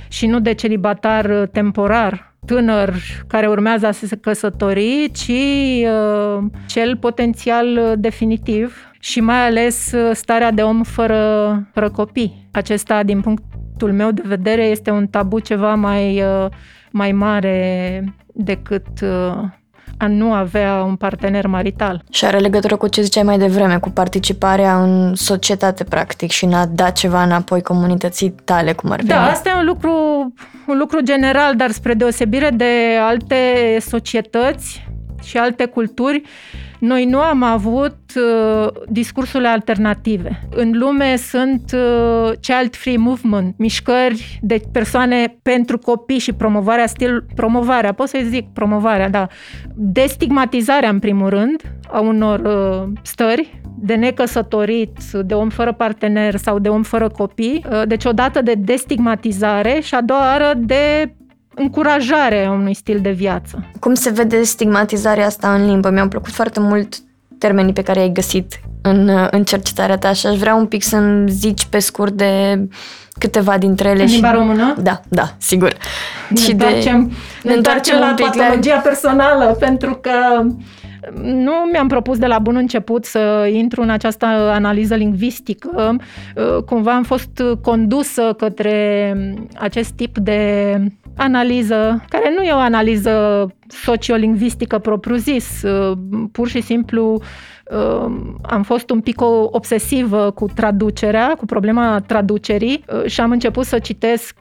și 0.07 0.27
nu 0.27 0.39
de 0.39 0.53
celibatar 0.53 1.49
temporar 1.51 2.35
tânăr 2.45 2.93
care 3.27 3.47
urmează 3.47 3.87
a 3.87 3.91
se 3.91 4.15
căsători, 4.15 5.11
ci 5.13 5.31
uh, 5.83 6.43
cel 6.67 6.97
potențial 6.97 7.95
definitiv 7.97 8.90
și 9.01 9.19
mai 9.19 9.45
ales 9.45 9.91
uh, 9.91 10.09
starea 10.13 10.51
de 10.51 10.61
om 10.61 10.83
fără, 10.83 11.23
fără 11.73 11.89
copii. 11.89 12.47
Acesta, 12.51 13.03
din 13.03 13.21
punctul 13.21 13.93
meu 13.93 14.11
de 14.11 14.21
vedere, 14.25 14.63
este 14.63 14.91
un 14.91 15.07
tabu 15.07 15.39
ceva 15.39 15.75
mai, 15.75 16.21
uh, 16.21 16.49
mai 16.91 17.11
mare 17.11 18.03
decât 18.33 18.87
uh, 19.01 19.43
a 19.97 20.07
nu 20.07 20.33
avea 20.33 20.83
un 20.83 20.95
partener 20.95 21.47
marital. 21.47 22.03
Și 22.09 22.25
are 22.25 22.37
legătură 22.37 22.75
cu 22.75 22.87
ce 22.87 23.01
ziceai 23.01 23.23
mai 23.23 23.37
devreme, 23.37 23.77
cu 23.77 23.89
participarea 23.89 24.83
în 24.83 25.15
societate, 25.15 25.83
practic, 25.83 26.31
și 26.31 26.45
în 26.45 26.53
a 26.53 26.65
da 26.65 26.89
ceva 26.89 27.23
înapoi 27.23 27.61
comunității 27.61 28.35
tale, 28.43 28.73
cum 28.73 28.91
ar 28.91 28.99
fi. 28.99 29.05
Da, 29.05 29.29
asta 29.29 29.49
e 29.49 29.53
un 29.53 29.65
lucru, 29.65 29.91
un 30.67 30.77
lucru 30.77 31.01
general, 31.01 31.55
dar 31.55 31.71
spre 31.71 31.93
deosebire 31.93 32.49
de 32.49 32.97
alte 33.01 33.77
societăți 33.79 34.85
și 35.23 35.37
alte 35.37 35.65
culturi, 35.65 36.21
noi 36.81 37.05
nu 37.05 37.19
am 37.19 37.43
avut 37.43 37.97
uh, 38.15 38.67
discursurile 38.89 39.49
alternative. 39.49 40.47
În 40.55 40.71
lume 40.73 41.15
sunt 41.15 41.71
uh, 41.73 42.31
child 42.41 42.75
free 42.75 42.97
movement, 42.97 43.57
mișcări 43.57 44.39
de 44.41 44.61
persoane 44.71 45.37
pentru 45.41 45.77
copii 45.77 46.17
și 46.19 46.33
promovarea 46.33 46.87
stil, 46.87 47.25
promovarea, 47.35 47.93
pot 47.93 48.07
să 48.07 48.19
zic 48.29 48.47
promovarea, 48.53 49.09
da, 49.09 49.27
destigmatizarea 49.75 50.89
în 50.89 50.99
primul 50.99 51.29
rând 51.29 51.61
a 51.91 51.99
unor 51.99 52.39
uh, 52.39 52.91
stări 53.01 53.61
de 53.79 53.95
necăsătorit, 53.95 54.97
de 55.25 55.33
om 55.33 55.49
fără 55.49 55.73
partener 55.73 56.35
sau 56.35 56.59
de 56.59 56.69
om 56.69 56.83
fără 56.83 57.09
copii. 57.09 57.65
Uh, 57.71 57.81
deci 57.87 58.05
odată 58.05 58.41
de 58.41 58.53
destigmatizare 58.53 59.79
și 59.81 59.95
a 59.95 60.01
doua 60.01 60.21
oară 60.21 60.53
de 60.57 61.13
încurajare 61.55 62.45
a 62.45 62.51
unui 62.51 62.73
stil 62.73 62.99
de 62.99 63.11
viață. 63.11 63.65
Cum 63.79 63.93
se 63.93 64.09
vede 64.09 64.43
stigmatizarea 64.43 65.25
asta 65.25 65.53
în 65.53 65.65
limbă? 65.65 65.89
Mi-au 65.89 66.07
plăcut 66.07 66.31
foarte 66.31 66.59
mult 66.59 66.95
termenii 67.37 67.73
pe 67.73 67.81
care 67.81 67.99
ai 67.99 68.11
găsit 68.11 68.59
în, 68.81 69.09
în 69.31 69.43
cercetarea 69.43 69.97
ta 69.97 70.13
și 70.13 70.25
aș 70.25 70.37
vrea 70.37 70.55
un 70.55 70.65
pic 70.65 70.83
să-mi 70.83 71.29
zici 71.29 71.65
pe 71.65 71.79
scurt 71.79 72.13
de 72.13 72.63
câteva 73.19 73.57
dintre 73.57 73.89
ele. 73.89 74.01
În 74.01 74.07
și... 74.07 74.13
limba 74.13 74.31
română? 74.31 74.75
Da, 74.81 75.01
da, 75.09 75.35
sigur. 75.37 75.73
Ne 76.29 76.39
și 76.39 76.51
întoarcem, 76.51 77.11
de... 77.43 77.49
ne 77.49 77.55
întoarcem 77.55 77.99
la 77.99 78.13
patologia 78.17 78.75
la... 78.75 78.81
personală, 78.81 79.45
pentru 79.59 79.99
că 80.01 80.43
nu 81.21 81.51
mi-am 81.71 81.87
propus 81.87 82.17
de 82.17 82.25
la 82.25 82.39
bun 82.39 82.55
început 82.55 83.05
să 83.05 83.49
intru 83.53 83.81
în 83.81 83.89
această 83.89 84.25
analiză 84.25 84.95
lingvistică. 84.95 85.95
Cumva 86.65 86.95
am 86.95 87.03
fost 87.03 87.43
condusă 87.61 88.33
către 88.37 89.15
acest 89.57 89.91
tip 89.91 90.17
de 90.17 90.73
analiză, 91.15 92.05
care 92.09 92.33
nu 92.37 92.43
e 92.43 92.51
o 92.51 92.57
analiză 92.57 93.47
sociolingvistică 93.67 94.77
propriu-zis, 94.77 95.61
pur 96.31 96.47
și 96.47 96.61
simplu 96.61 97.21
am 98.41 98.63
fost 98.63 98.89
un 98.89 98.99
pic 98.99 99.21
obsesivă 99.51 100.31
cu 100.31 100.45
traducerea, 100.55 101.33
cu 101.37 101.45
problema 101.45 101.99
traducerii 102.07 102.83
și 103.05 103.21
am 103.21 103.31
început 103.31 103.65
să 103.65 103.79
citesc 103.79 104.35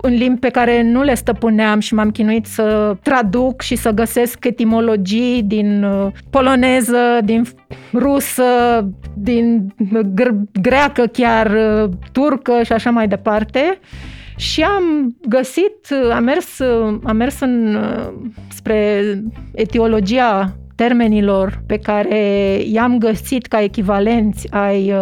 în 0.00 0.14
limbi 0.14 0.40
pe 0.40 0.48
care 0.48 0.82
nu 0.82 1.02
le 1.02 1.14
stăpâneam 1.14 1.80
și 1.80 1.94
m-am 1.94 2.10
chinuit 2.10 2.46
să 2.46 2.96
traduc 3.02 3.60
și 3.60 3.76
să 3.76 3.90
găsesc 3.90 4.44
etimologii 4.44 5.42
din 5.42 5.86
poloneză, 6.30 7.18
din 7.24 7.46
rusă, 7.92 8.44
din 9.14 9.74
greacă 10.60 11.06
chiar, 11.12 11.50
turcă 12.12 12.62
și 12.62 12.72
așa 12.72 12.90
mai 12.90 13.08
departe. 13.08 13.78
Și 14.38 14.62
am 14.62 15.16
găsit, 15.28 15.86
am 16.12 16.24
mers, 16.24 16.60
am 17.02 17.16
mers 17.16 17.40
în, 17.40 17.78
spre 18.48 19.02
etiologia 19.54 20.56
termenilor 20.74 21.62
pe 21.66 21.78
care 21.78 22.18
i-am 22.64 22.98
găsit 22.98 23.46
ca 23.46 23.62
echivalenți 23.62 24.52
ai 24.52 24.94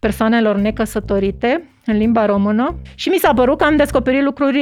persoanelor 0.00 0.56
necăsătorite 0.56 1.68
în 1.84 1.96
limba 1.96 2.26
română 2.26 2.74
și 2.94 3.08
mi 3.08 3.18
s-a 3.18 3.34
părut 3.34 3.58
că 3.58 3.64
am 3.64 3.76
descoperit 3.76 4.22
lucruri 4.22 4.60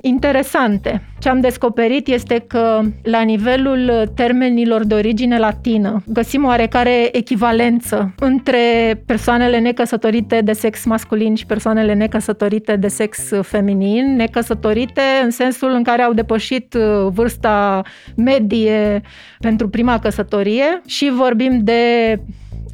interesante. 0.00 1.02
Ce 1.18 1.28
am 1.28 1.40
descoperit 1.40 2.08
este 2.08 2.44
că 2.46 2.80
la 3.02 3.20
nivelul 3.20 4.12
termenilor 4.14 4.84
de 4.84 4.94
origine 4.94 5.38
latină 5.38 6.02
găsim 6.06 6.44
oarecare 6.44 7.16
echivalență 7.16 8.14
între 8.18 8.58
persoanele 9.06 9.58
necăsătorite 9.58 10.40
de 10.40 10.52
sex 10.52 10.84
masculin 10.84 11.34
și 11.34 11.46
persoanele 11.46 11.94
necăsătorite 11.94 12.76
de 12.76 12.88
sex 12.88 13.30
feminin, 13.42 14.16
necăsătorite 14.16 15.02
în 15.24 15.30
sensul 15.30 15.70
în 15.70 15.82
care 15.82 16.02
au 16.02 16.12
depășit 16.12 16.74
vârsta 17.08 17.82
medie 18.16 19.00
pentru 19.38 19.68
prima 19.68 19.98
căsătorie 19.98 20.82
și 20.86 21.10
vorbim 21.14 21.60
de 21.64 21.80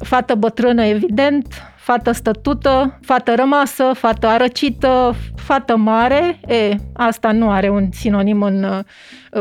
fată 0.03 0.35
bătrână, 0.35 0.85
evident, 0.85 1.47
fată 1.89 2.11
stătută, 2.11 2.99
fată 3.01 3.33
rămasă, 3.35 3.83
fată 3.93 4.27
arăcită, 4.27 5.13
fată 5.35 5.75
mare. 5.75 6.39
E, 6.47 6.75
asta 6.93 7.31
nu 7.31 7.49
are 7.49 7.69
un 7.69 7.87
sinonim 7.91 8.41
în, 8.41 8.83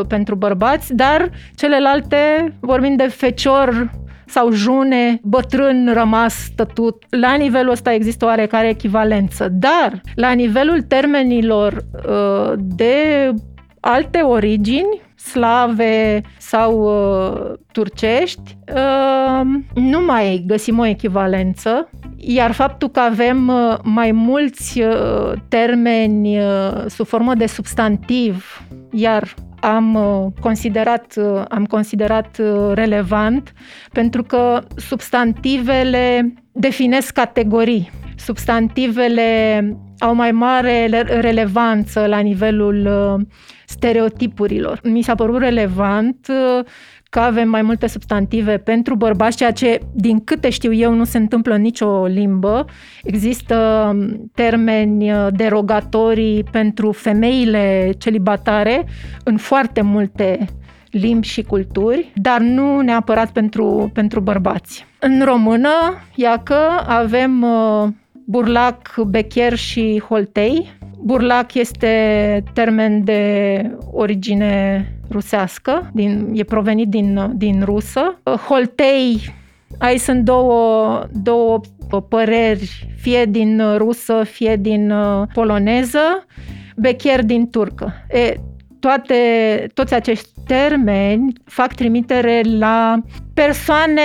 pentru 0.09 0.35
bărbați, 0.35 0.95
dar 0.95 1.31
celelalte 1.57 2.52
vorbim 2.61 2.97
de 2.97 3.07
fecior 3.07 3.90
sau 4.26 4.50
june, 4.50 5.21
bătrân 5.23 5.93
rămas 5.93 6.35
stătut. 6.35 7.05
La 7.09 7.35
nivelul 7.35 7.71
ăsta 7.71 7.93
există 7.93 8.25
o 8.25 8.28
oarecare 8.28 8.69
echivalență, 8.69 9.49
dar 9.50 10.00
la 10.14 10.33
nivelul 10.33 10.83
termenilor 10.83 11.85
de 12.57 12.95
alte 13.81 14.19
origini, 14.19 15.00
slave 15.30 16.20
sau 16.38 16.73
uh, 16.80 17.52
turcești, 17.73 18.56
uh, 18.75 19.40
nu 19.75 20.00
mai 20.06 20.44
găsim 20.47 20.78
o 20.78 20.87
echivalență, 20.87 21.90
iar 22.16 22.52
faptul 22.52 22.88
că 22.88 23.00
avem 23.00 23.49
uh, 23.49 23.76
mai 23.82 24.12
mulți 24.12 24.80
uh, 24.80 25.32
termeni 25.49 26.38
uh, 26.38 26.85
sub 26.87 27.06
formă 27.06 27.35
de 27.35 27.47
substantiv, 27.47 28.62
iar 28.90 29.35
am 29.61 29.99
considerat, 30.40 31.14
am 31.49 31.64
considerat 31.64 32.40
relevant 32.73 33.52
pentru 33.92 34.23
că 34.23 34.62
substantivele 34.76 36.35
definesc 36.52 37.12
categorii. 37.12 37.90
Substantivele 38.18 39.62
au 39.98 40.14
mai 40.14 40.30
mare 40.30 40.87
relevanță 41.20 42.06
la 42.06 42.18
nivelul 42.18 42.88
stereotipurilor. 43.66 44.80
Mi 44.82 45.02
s-a 45.02 45.14
părut 45.14 45.38
relevant 45.38 46.26
că 47.10 47.20
avem 47.20 47.48
mai 47.48 47.62
multe 47.62 47.87
substantive 47.87 48.58
pentru 48.58 48.94
bărbați, 48.94 49.37
ceea 49.37 49.50
ce, 49.50 49.80
din 49.94 50.25
câte 50.25 50.50
știu 50.50 50.72
eu, 50.72 50.92
nu 50.94 51.04
se 51.04 51.18
întâmplă 51.18 51.54
în 51.54 51.60
nicio 51.60 52.04
limbă. 52.04 52.64
Există 53.02 53.96
termeni 54.34 55.12
derogatorii 55.30 56.44
pentru 56.50 56.92
femeile 56.92 57.92
celibatare 57.98 58.84
în 59.25 59.37
foarte 59.37 59.80
multe 59.80 60.46
limbi 60.90 61.26
și 61.26 61.42
culturi, 61.42 62.12
dar 62.14 62.40
nu 62.40 62.80
neapărat 62.80 63.30
pentru, 63.30 63.90
pentru 63.94 64.20
bărbați. 64.20 64.87
În 64.98 65.22
română, 65.25 65.70
iacă, 66.14 66.84
avem 66.87 67.46
burlac, 68.28 68.94
becher 69.06 69.54
și 69.54 70.02
holtei. 70.08 70.76
Burlac 71.02 71.54
este 71.54 72.42
termen 72.52 73.04
de 73.04 73.62
origine 73.92 74.85
rusească, 75.11 75.90
din, 75.94 76.30
e 76.35 76.44
provenit 76.44 76.88
din, 76.88 77.32
din 77.35 77.62
rusă. 77.64 78.20
Holtei, 78.49 79.35
aici 79.78 80.00
sunt 80.00 80.25
două, 80.25 81.02
două 81.12 81.61
păreri, 82.08 82.88
fie 82.97 83.25
din 83.25 83.76
rusă, 83.76 84.23
fie 84.23 84.56
din 84.56 84.92
poloneză. 85.32 86.26
becher 86.76 87.25
din 87.25 87.50
turcă. 87.50 87.92
E, 88.11 88.35
toate, 88.80 89.14
toți 89.75 89.94
acești 89.94 90.28
termeni 90.47 91.32
fac 91.44 91.75
trimitere 91.75 92.40
la 92.58 93.00
persoane 93.35 94.02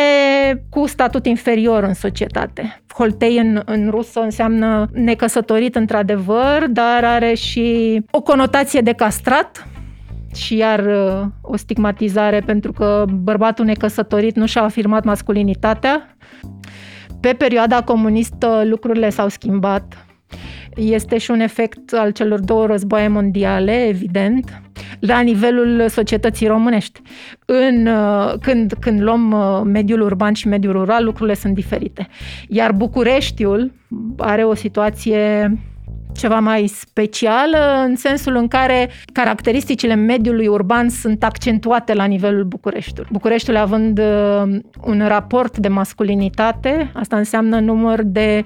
cu 0.69 0.87
statut 0.87 1.25
inferior 1.25 1.83
în 1.83 1.93
societate. 1.93 2.81
Holtei 2.93 3.37
în, 3.37 3.61
în 3.65 3.87
rusă 3.89 4.19
înseamnă 4.19 4.89
necăsătorit 4.93 5.75
într-adevăr, 5.75 6.67
dar 6.67 7.03
are 7.03 7.33
și 7.33 7.99
o 8.11 8.21
conotație 8.21 8.81
de 8.81 8.93
castrat, 8.93 9.67
și 10.35 10.55
iar 10.55 10.79
uh, 10.85 11.25
o 11.41 11.57
stigmatizare 11.57 12.39
pentru 12.39 12.71
că 12.71 13.05
bărbatul 13.09 13.65
necăsătorit 13.65 14.35
nu 14.35 14.45
și-a 14.45 14.63
afirmat 14.63 15.03
masculinitatea. 15.03 16.15
Pe 17.19 17.33
perioada 17.33 17.83
comunistă 17.83 18.61
lucrurile 18.65 19.09
s-au 19.09 19.27
schimbat. 19.27 20.05
Este 20.75 21.17
și 21.17 21.31
un 21.31 21.39
efect 21.39 21.93
al 21.93 22.11
celor 22.11 22.39
două 22.39 22.65
războaie 22.65 23.07
mondiale, 23.07 23.87
evident, 23.87 24.61
la 24.99 25.19
nivelul 25.19 25.89
societății 25.89 26.47
românești. 26.47 27.01
În, 27.45 27.85
uh, 27.85 28.33
când, 28.41 28.73
când 28.79 29.01
luăm 29.01 29.31
uh, 29.31 29.61
mediul 29.65 30.01
urban 30.01 30.33
și 30.33 30.47
mediul 30.47 30.73
rural, 30.73 31.03
lucrurile 31.03 31.35
sunt 31.35 31.53
diferite. 31.53 32.07
Iar 32.47 32.71
Bucureștiul 32.71 33.71
are 34.17 34.43
o 34.43 34.55
situație 34.55 35.51
ceva 36.17 36.39
mai 36.39 36.67
specială, 36.67 37.83
în 37.85 37.95
sensul 37.95 38.35
în 38.35 38.47
care 38.47 38.89
caracteristicile 39.13 39.93
mediului 39.93 40.47
urban 40.47 40.89
sunt 40.89 41.23
accentuate 41.23 41.93
la 41.93 42.05
nivelul 42.05 42.43
Bucureștiului. 42.43 43.11
Bucureștiul 43.11 43.55
având 43.55 43.99
uh, 43.99 44.59
un 44.83 45.03
raport 45.07 45.57
de 45.57 45.67
masculinitate, 45.67 46.91
asta 46.93 47.17
înseamnă 47.17 47.59
număr 47.59 48.01
de 48.03 48.43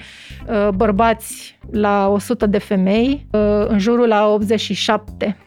uh, 0.48 0.70
bărbați 0.70 1.60
la 1.72 2.08
100 2.08 2.46
de 2.46 2.58
femei, 2.58 3.28
uh, 3.32 3.68
în 3.68 3.80
jurul 3.80 4.08
la 4.08 4.28
87 4.28 5.38
Uh, 5.40 5.47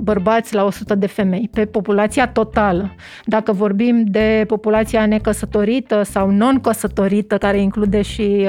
bărbați 0.00 0.54
la 0.54 0.64
100 0.64 0.94
de 0.94 1.06
femei, 1.06 1.48
pe 1.52 1.64
populația 1.64 2.28
totală. 2.28 2.94
Dacă 3.24 3.52
vorbim 3.52 4.04
de 4.04 4.44
populația 4.46 5.06
necăsătorită 5.06 6.02
sau 6.02 6.30
non-căsătorită, 6.30 7.38
care 7.38 7.60
include 7.60 8.02
și 8.02 8.48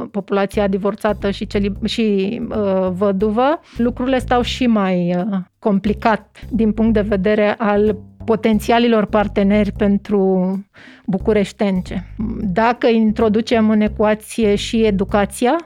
uh, 0.00 0.08
populația 0.10 0.66
divorțată 0.66 1.30
și, 1.30 1.46
celi- 1.46 1.84
și 1.84 2.40
uh, 2.48 2.88
văduvă, 2.90 3.60
lucrurile 3.76 4.18
stau 4.18 4.42
și 4.42 4.66
mai 4.66 5.24
complicat 5.58 6.40
din 6.50 6.72
punct 6.72 6.92
de 6.92 7.00
vedere 7.00 7.54
al 7.58 7.96
potențialilor 8.24 9.04
parteneri 9.04 9.72
pentru 9.72 10.20
bucureștence. 11.06 12.14
Dacă 12.40 12.86
introducem 12.86 13.70
în 13.70 13.80
ecuație 13.80 14.54
și 14.54 14.84
educația, 14.84 15.56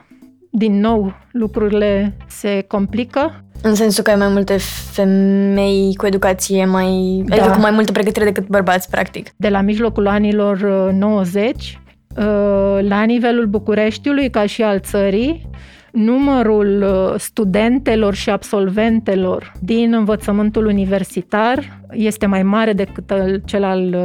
din 0.51 0.79
nou 0.79 1.13
lucrurile 1.31 2.17
se 2.27 2.65
complică. 2.67 3.43
În 3.61 3.75
sensul 3.75 4.03
că 4.03 4.09
ai 4.09 4.15
mai 4.15 4.27
multe 4.27 4.57
femei 4.91 5.95
cu 5.97 6.05
educație 6.05 6.65
mai... 6.65 7.21
Da. 7.25 7.35
Adică 7.35 7.51
cu 7.53 7.59
mai 7.59 7.71
multă 7.71 7.91
pregătire 7.91 8.25
decât 8.25 8.47
bărbați, 8.47 8.89
practic. 8.89 9.29
De 9.35 9.49
la 9.49 9.61
mijlocul 9.61 10.07
anilor 10.07 10.61
90, 10.91 11.79
uh, 12.17 12.25
uh, 12.25 12.87
la 12.87 13.03
nivelul 13.03 13.45
Bucureștiului, 13.45 14.29
ca 14.29 14.45
și 14.45 14.61
al 14.61 14.79
țării, 14.79 15.49
numărul 15.91 16.81
uh, 16.81 17.19
studentelor 17.19 18.13
și 18.13 18.29
absolventelor 18.29 19.51
din 19.59 19.93
învățământul 19.93 20.65
universitar 20.65 21.79
este 21.91 22.25
mai 22.25 22.43
mare 22.43 22.73
decât 22.73 23.13
cel 23.45 23.63
al 23.63 23.95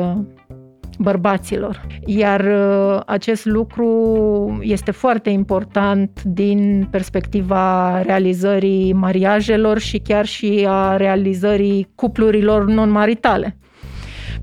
bărbaților. 0.99 1.87
Iar 2.05 2.41
uh, 2.41 3.01
acest 3.07 3.45
lucru 3.45 4.59
este 4.63 4.91
foarte 4.91 5.31
important 5.31 6.23
din 6.23 6.89
perspectiva 6.91 8.03
realizării 8.03 8.93
mariajelor 8.93 9.79
și 9.79 9.99
chiar 9.99 10.27
și 10.27 10.67
a 10.69 10.97
realizării 10.97 11.89
cuplurilor 11.95 12.65
non-maritale. 12.67 13.57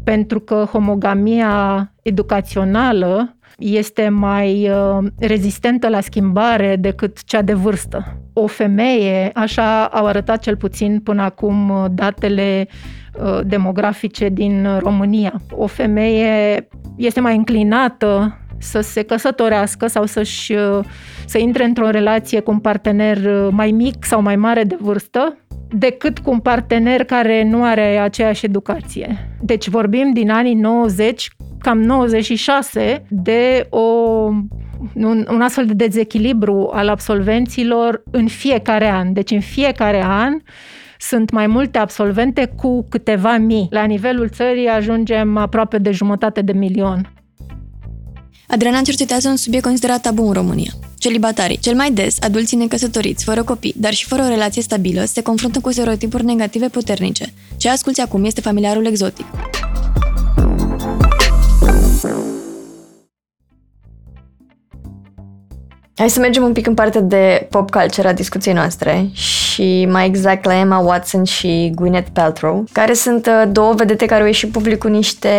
Pentru 0.04 0.40
că 0.40 0.66
homogamia 0.72 1.92
educațională 2.02 3.36
este 3.64 4.10
mai 4.10 4.70
uh, 4.70 5.08
rezistentă 5.20 5.90
la 5.90 6.02
schimbare 6.02 6.76
decât 6.76 7.24
cea 7.24 7.42
de 7.42 7.54
vârstă. 7.54 8.18
O 8.34 8.48
femeie, 8.48 9.32
așa 9.34 9.86
au 9.86 10.06
arătat 10.06 10.40
cel 10.40 10.58
puțin 10.58 11.00
până 11.00 11.22
acum 11.22 11.70
uh, 11.70 11.86
datele 11.92 12.68
Uh, 13.22 13.40
demografice 13.46 14.30
din 14.30 14.68
România. 14.80 15.42
O 15.52 15.68
femeie 15.68 16.68
este 16.96 17.20
mai 17.20 17.36
înclinată 17.36 18.38
să 18.58 18.82
se 18.82 19.02
căsătorească 19.02 19.88
sau 19.88 20.06
să-și, 20.06 20.54
uh, 20.54 20.80
să 21.26 21.38
intre 21.38 21.64
într-o 21.64 21.90
relație 21.90 22.40
cu 22.40 22.52
un 22.52 22.60
partener 22.60 23.18
uh, 23.18 23.48
mai 23.52 23.72
mic 23.72 24.06
sau 24.06 24.22
mai 24.22 24.36
mare 24.36 24.64
de 24.64 24.78
vârstă 24.80 25.38
decât 25.70 26.20
cu 26.20 26.32
un 26.32 26.40
partener 26.40 27.04
care 27.04 27.44
nu 27.44 27.64
are 27.64 27.98
aceeași 27.98 28.46
educație. 28.46 29.38
Deci 29.42 29.68
vorbim 29.68 30.14
din 30.14 30.30
anii 30.30 30.54
90, 30.54 31.30
cam 31.64 31.82
96, 31.82 33.06
de 33.10 33.68
o, 33.70 33.80
un, 34.94 35.28
un 35.30 35.42
astfel 35.42 35.66
de 35.66 35.74
dezechilibru 35.74 36.70
al 36.74 36.90
absolvenților 36.90 38.04
în 38.12 38.28
fiecare 38.28 38.90
an. 38.90 39.14
Deci 39.14 39.32
în 39.32 39.40
fiecare 39.40 40.04
an 40.04 40.34
sunt 41.00 41.32
mai 41.32 41.48
multe 41.48 41.78
absolvente 41.78 42.54
cu 42.56 42.86
câteva 42.90 43.38
mii. 43.38 43.68
La 43.70 43.84
nivelul 43.84 44.30
țării 44.30 44.68
ajungem 44.68 45.38
aproape 45.38 45.78
de 45.78 45.92
jumătate 45.92 46.42
de 46.42 46.52
milion. 46.52 47.14
Adriana 48.48 48.82
cercetează 48.82 49.30
un 49.30 49.36
subiect 49.36 49.66
considerat 49.66 50.02
tabu 50.02 50.28
în 50.28 50.34
România. 50.34 50.72
Celibatarii, 50.98 51.58
cel 51.58 51.76
mai 51.76 51.92
des, 51.92 52.18
adulții 52.22 52.58
necăsătoriți, 52.58 53.24
fără 53.24 53.44
copii, 53.44 53.74
dar 53.78 53.94
și 53.94 54.06
fără 54.06 54.24
o 54.24 54.28
relație 54.28 54.62
stabilă, 54.62 55.04
se 55.04 55.22
confruntă 55.22 55.60
cu 55.60 55.72
stereotipuri 55.72 56.26
negative 56.26 56.68
puternice. 56.68 57.34
Ce 57.58 57.70
asculți 57.70 58.02
acum 58.02 58.24
este 58.24 58.42
familiarul 58.42 58.86
exotic. 58.86 59.26
Hai 65.96 66.10
să 66.10 66.20
mergem 66.20 66.44
un 66.44 66.52
pic 66.52 66.68
în 66.68 66.74
partea 66.74 67.02
de 67.02 67.48
pop 67.50 67.70
culture 67.70 68.08
a 68.08 68.14
discuției 68.14 68.54
noastre 68.54 69.10
și 69.14 69.88
mai 69.92 70.06
exact 70.06 70.46
la 70.46 70.60
Emma 70.60 70.78
Watson 70.78 71.24
și 71.24 71.72
Gwyneth 71.76 72.10
Paltrow, 72.14 72.64
care 72.72 72.94
sunt 72.94 73.26
uh, 73.26 73.50
două 73.52 73.74
vedete 73.74 74.06
care 74.06 74.22
au 74.22 74.28
ieșit 74.28 74.52
public 74.52 74.78
cu 74.78 74.88
niște 74.88 75.30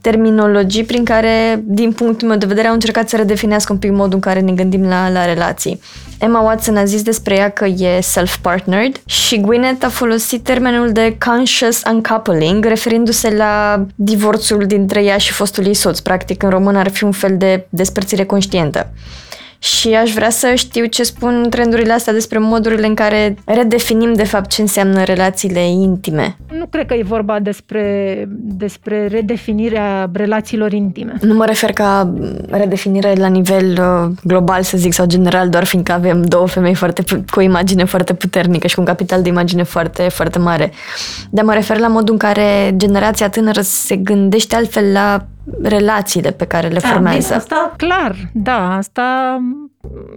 terminologii 0.00 0.84
prin 0.84 1.04
care, 1.04 1.62
din 1.64 1.92
punctul 1.92 2.28
meu 2.28 2.36
de 2.36 2.46
vedere, 2.46 2.66
au 2.66 2.72
încercat 2.72 3.08
să 3.08 3.16
redefinească 3.16 3.72
un 3.72 3.78
pic 3.78 3.90
modul 3.90 4.14
în 4.14 4.20
care 4.20 4.40
ne 4.40 4.52
gândim 4.52 4.88
la, 4.88 5.10
la 5.10 5.24
relații. 5.24 5.80
Emma 6.18 6.40
Watson 6.40 6.76
a 6.76 6.84
zis 6.84 7.02
despre 7.02 7.34
ea 7.34 7.48
că 7.48 7.64
e 7.64 8.00
self-partnered 8.00 9.00
și 9.04 9.40
Gwyneth 9.40 9.84
a 9.84 9.88
folosit 9.88 10.42
termenul 10.42 10.92
de 10.92 11.16
conscious 11.26 11.82
uncoupling, 11.92 12.64
referindu-se 12.64 13.34
la 13.36 13.84
divorțul 13.94 14.66
dintre 14.66 15.04
ea 15.04 15.16
și 15.16 15.32
fostul 15.32 15.66
ei 15.66 15.74
soț. 15.74 15.98
Practic, 15.98 16.42
în 16.42 16.50
român 16.50 16.76
ar 16.76 16.88
fi 16.88 17.04
un 17.04 17.12
fel 17.12 17.36
de 17.36 17.66
despărțire 17.70 18.24
conștientă 18.24 18.90
și 19.62 19.88
aș 19.88 20.12
vrea 20.12 20.30
să 20.30 20.52
știu 20.54 20.84
ce 20.84 21.02
spun 21.02 21.46
trendurile 21.50 21.92
astea 21.92 22.12
despre 22.12 22.38
modurile 22.38 22.86
în 22.86 22.94
care 22.94 23.36
redefinim 23.44 24.12
de 24.12 24.24
fapt 24.24 24.50
ce 24.50 24.60
înseamnă 24.60 25.02
relațiile 25.02 25.68
intime. 25.68 26.36
Nu 26.58 26.66
cred 26.66 26.86
că 26.86 26.94
e 26.94 27.02
vorba 27.02 27.38
despre, 27.38 28.24
despre 28.38 29.06
redefinirea 29.06 30.10
relațiilor 30.12 30.72
intime. 30.72 31.14
Nu 31.20 31.34
mă 31.34 31.44
refer 31.44 31.72
ca 31.72 32.14
redefinire 32.50 33.12
la 33.16 33.26
nivel 33.26 33.78
uh, 33.80 34.10
global, 34.24 34.62
să 34.62 34.76
zic, 34.76 34.92
sau 34.92 35.06
general, 35.06 35.48
doar 35.48 35.64
fiindcă 35.64 35.92
avem 35.92 36.22
două 36.22 36.46
femei 36.46 36.74
foarte, 36.74 37.04
cu 37.30 37.38
o 37.38 37.42
imagine 37.42 37.84
foarte 37.84 38.14
puternică 38.14 38.66
și 38.66 38.74
cu 38.74 38.80
un 38.80 38.86
capital 38.86 39.22
de 39.22 39.28
imagine 39.28 39.62
foarte, 39.62 40.02
foarte 40.02 40.38
mare. 40.38 40.72
Dar 41.30 41.44
mă 41.44 41.52
refer 41.52 41.78
la 41.78 41.88
modul 41.88 42.12
în 42.12 42.18
care 42.18 42.72
generația 42.76 43.28
tânără 43.28 43.60
se 43.60 43.96
gândește 43.96 44.56
altfel 44.56 44.92
la 44.92 45.26
relațiile 45.62 46.30
pe 46.30 46.44
care 46.44 46.68
le 46.68 46.78
formează. 46.78 47.28
Da, 47.28 47.36
asta 47.36 47.74
clar, 47.76 48.16
da, 48.32 48.76
asta 48.76 49.38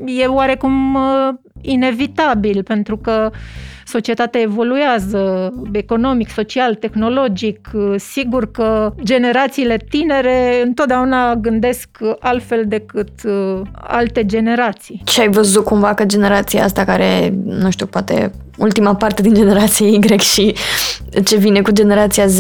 e 0.05 0.25
oarecum 0.25 0.95
uh, 0.95 1.29
inevitabil, 1.61 2.63
pentru 2.63 2.97
că 2.97 3.31
societatea 3.87 4.41
evoluează 4.41 5.53
economic, 5.71 6.29
social, 6.29 6.75
tehnologic. 6.75 7.69
Sigur 7.95 8.51
că 8.51 8.93
generațiile 9.03 9.77
tinere 9.89 10.61
întotdeauna 10.63 11.35
gândesc 11.35 11.89
altfel 12.19 12.63
decât 12.67 13.09
uh, 13.23 13.61
alte 13.73 14.25
generații. 14.25 15.01
Ce 15.03 15.21
ai 15.21 15.29
văzut 15.29 15.63
cumva 15.63 15.93
că 15.93 16.05
generația 16.05 16.63
asta 16.63 16.83
care, 16.83 17.33
nu 17.43 17.69
știu, 17.69 17.85
poate 17.85 18.31
ultima 18.57 18.95
parte 18.95 19.21
din 19.21 19.33
generația 19.33 19.87
Y 19.87 20.17
și 20.17 20.55
ce 21.25 21.35
vine 21.35 21.61
cu 21.61 21.71
generația 21.71 22.25
Z 22.25 22.39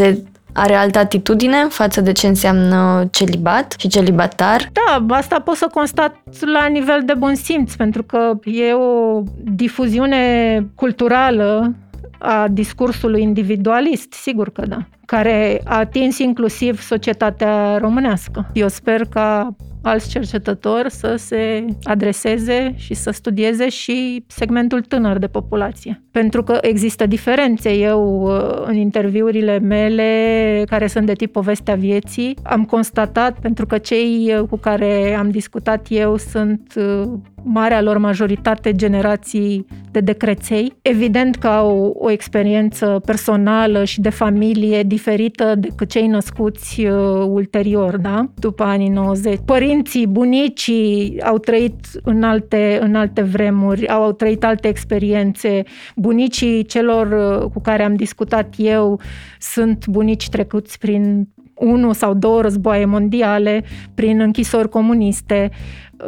are 0.57 0.73
altă 0.73 0.99
atitudine 0.99 1.65
față 1.69 2.01
de 2.01 2.11
ce 2.11 2.27
înseamnă 2.27 3.07
celibat 3.11 3.75
și 3.77 3.87
celibatar? 3.87 4.69
Da, 4.71 5.15
asta 5.15 5.39
pot 5.39 5.55
să 5.55 5.67
constat 5.73 6.15
la 6.39 6.65
nivel 6.65 7.01
de 7.05 7.13
bun 7.13 7.35
simț, 7.35 7.73
pentru 7.73 8.03
că 8.03 8.31
e 8.43 8.73
o 8.73 9.21
difuziune 9.43 10.65
culturală 10.75 11.75
a 12.19 12.47
discursului 12.51 13.21
individualist, 13.21 14.13
sigur 14.13 14.49
că 14.49 14.65
da, 14.67 14.87
care 15.05 15.61
a 15.65 15.77
atins 15.77 16.17
inclusiv 16.17 16.81
societatea 16.81 17.77
românească. 17.77 18.49
Eu 18.53 18.67
sper 18.67 19.05
ca 19.09 19.55
alți 19.85 20.09
cercetători 20.09 20.91
să 20.91 21.15
se 21.17 21.65
adreseze 21.83 22.73
și 22.77 22.93
să 22.93 23.11
studieze 23.11 23.69
și 23.69 24.23
segmentul 24.27 24.81
tânăr 24.81 25.17
de 25.17 25.27
populație. 25.27 26.03
Pentru 26.11 26.43
că 26.43 26.57
există 26.61 27.05
diferențe. 27.05 27.73
Eu, 27.73 28.21
uh, 28.23 28.63
în 28.65 28.75
interviurile 28.75 29.59
mele, 29.59 30.63
care 30.69 30.87
sunt 30.87 31.05
de 31.05 31.13
tip 31.13 31.31
povestea 31.31 31.75
vieții, 31.75 32.37
am 32.43 32.65
constatat, 32.65 33.39
pentru 33.39 33.65
că 33.65 33.77
cei 33.77 34.33
uh, 34.39 34.47
cu 34.49 34.57
care 34.57 35.15
am 35.15 35.29
discutat 35.29 35.85
eu 35.89 36.17
sunt 36.17 36.73
uh, 36.75 37.11
marea 37.45 37.81
lor 37.81 37.97
majoritate 37.97 38.71
generații 38.71 39.65
de 39.91 39.99
decreței. 39.99 40.73
Evident 40.81 41.35
că 41.35 41.47
au 41.47 41.95
o 41.99 42.11
experiență 42.11 43.01
personală 43.05 43.83
și 43.83 44.01
de 44.01 44.09
familie 44.09 44.83
diferită 44.83 45.55
decât 45.57 45.89
cei 45.89 46.07
născuți 46.07 46.85
uh, 46.85 47.25
ulterior, 47.27 47.97
da? 47.97 48.29
după 48.35 48.63
anii 48.63 48.89
90. 48.89 49.39
Părinții, 49.45 50.07
bunicii 50.07 51.21
au 51.21 51.37
trăit 51.37 51.75
în 52.03 52.23
alte, 52.23 52.79
în 52.81 52.95
alte 52.95 53.21
vremuri, 53.21 53.87
au, 53.87 54.03
au 54.03 54.11
trăit 54.11 54.43
alte 54.43 54.67
experiențe. 54.67 55.63
Bunicii 55.95 56.63
celor 56.63 57.11
uh, 57.41 57.49
cu 57.53 57.61
care 57.61 57.83
am 57.83 57.95
discutat 57.95 58.53
eu 58.57 58.99
sunt 59.39 59.87
bunici 59.87 60.29
trecuți 60.29 60.77
prin 60.77 61.27
unu 61.55 61.93
sau 61.93 62.13
două 62.13 62.41
războaie 62.41 62.85
mondiale, 62.85 63.63
prin 63.93 64.19
închisori 64.19 64.69
comuniste. 64.69 65.49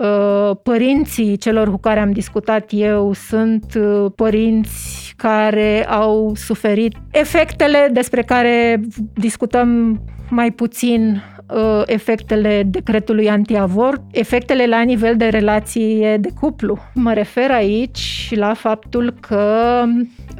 Uh, 0.01 0.55
părinții 0.63 1.37
celor 1.37 1.69
cu 1.69 1.77
care 1.77 1.99
am 1.99 2.11
discutat 2.11 2.69
eu 2.69 3.13
sunt 3.13 3.73
uh, 3.79 4.11
părinți 4.15 5.13
care 5.17 5.87
au 5.89 6.31
suferit 6.35 6.95
efectele 7.11 7.89
despre 7.91 8.21
care 8.21 8.81
discutăm 9.13 10.01
mai 10.29 10.51
puțin 10.51 11.21
uh, 11.53 11.81
efectele 11.85 12.63
decretului 12.63 13.29
antiavort, 13.29 14.01
efectele 14.11 14.65
la 14.65 14.81
nivel 14.81 15.17
de 15.17 15.27
relație 15.27 16.17
de 16.17 16.29
cuplu. 16.39 16.77
Mă 16.93 17.13
refer 17.13 17.51
aici 17.51 18.31
la 18.35 18.53
faptul 18.53 19.13
că 19.19 19.83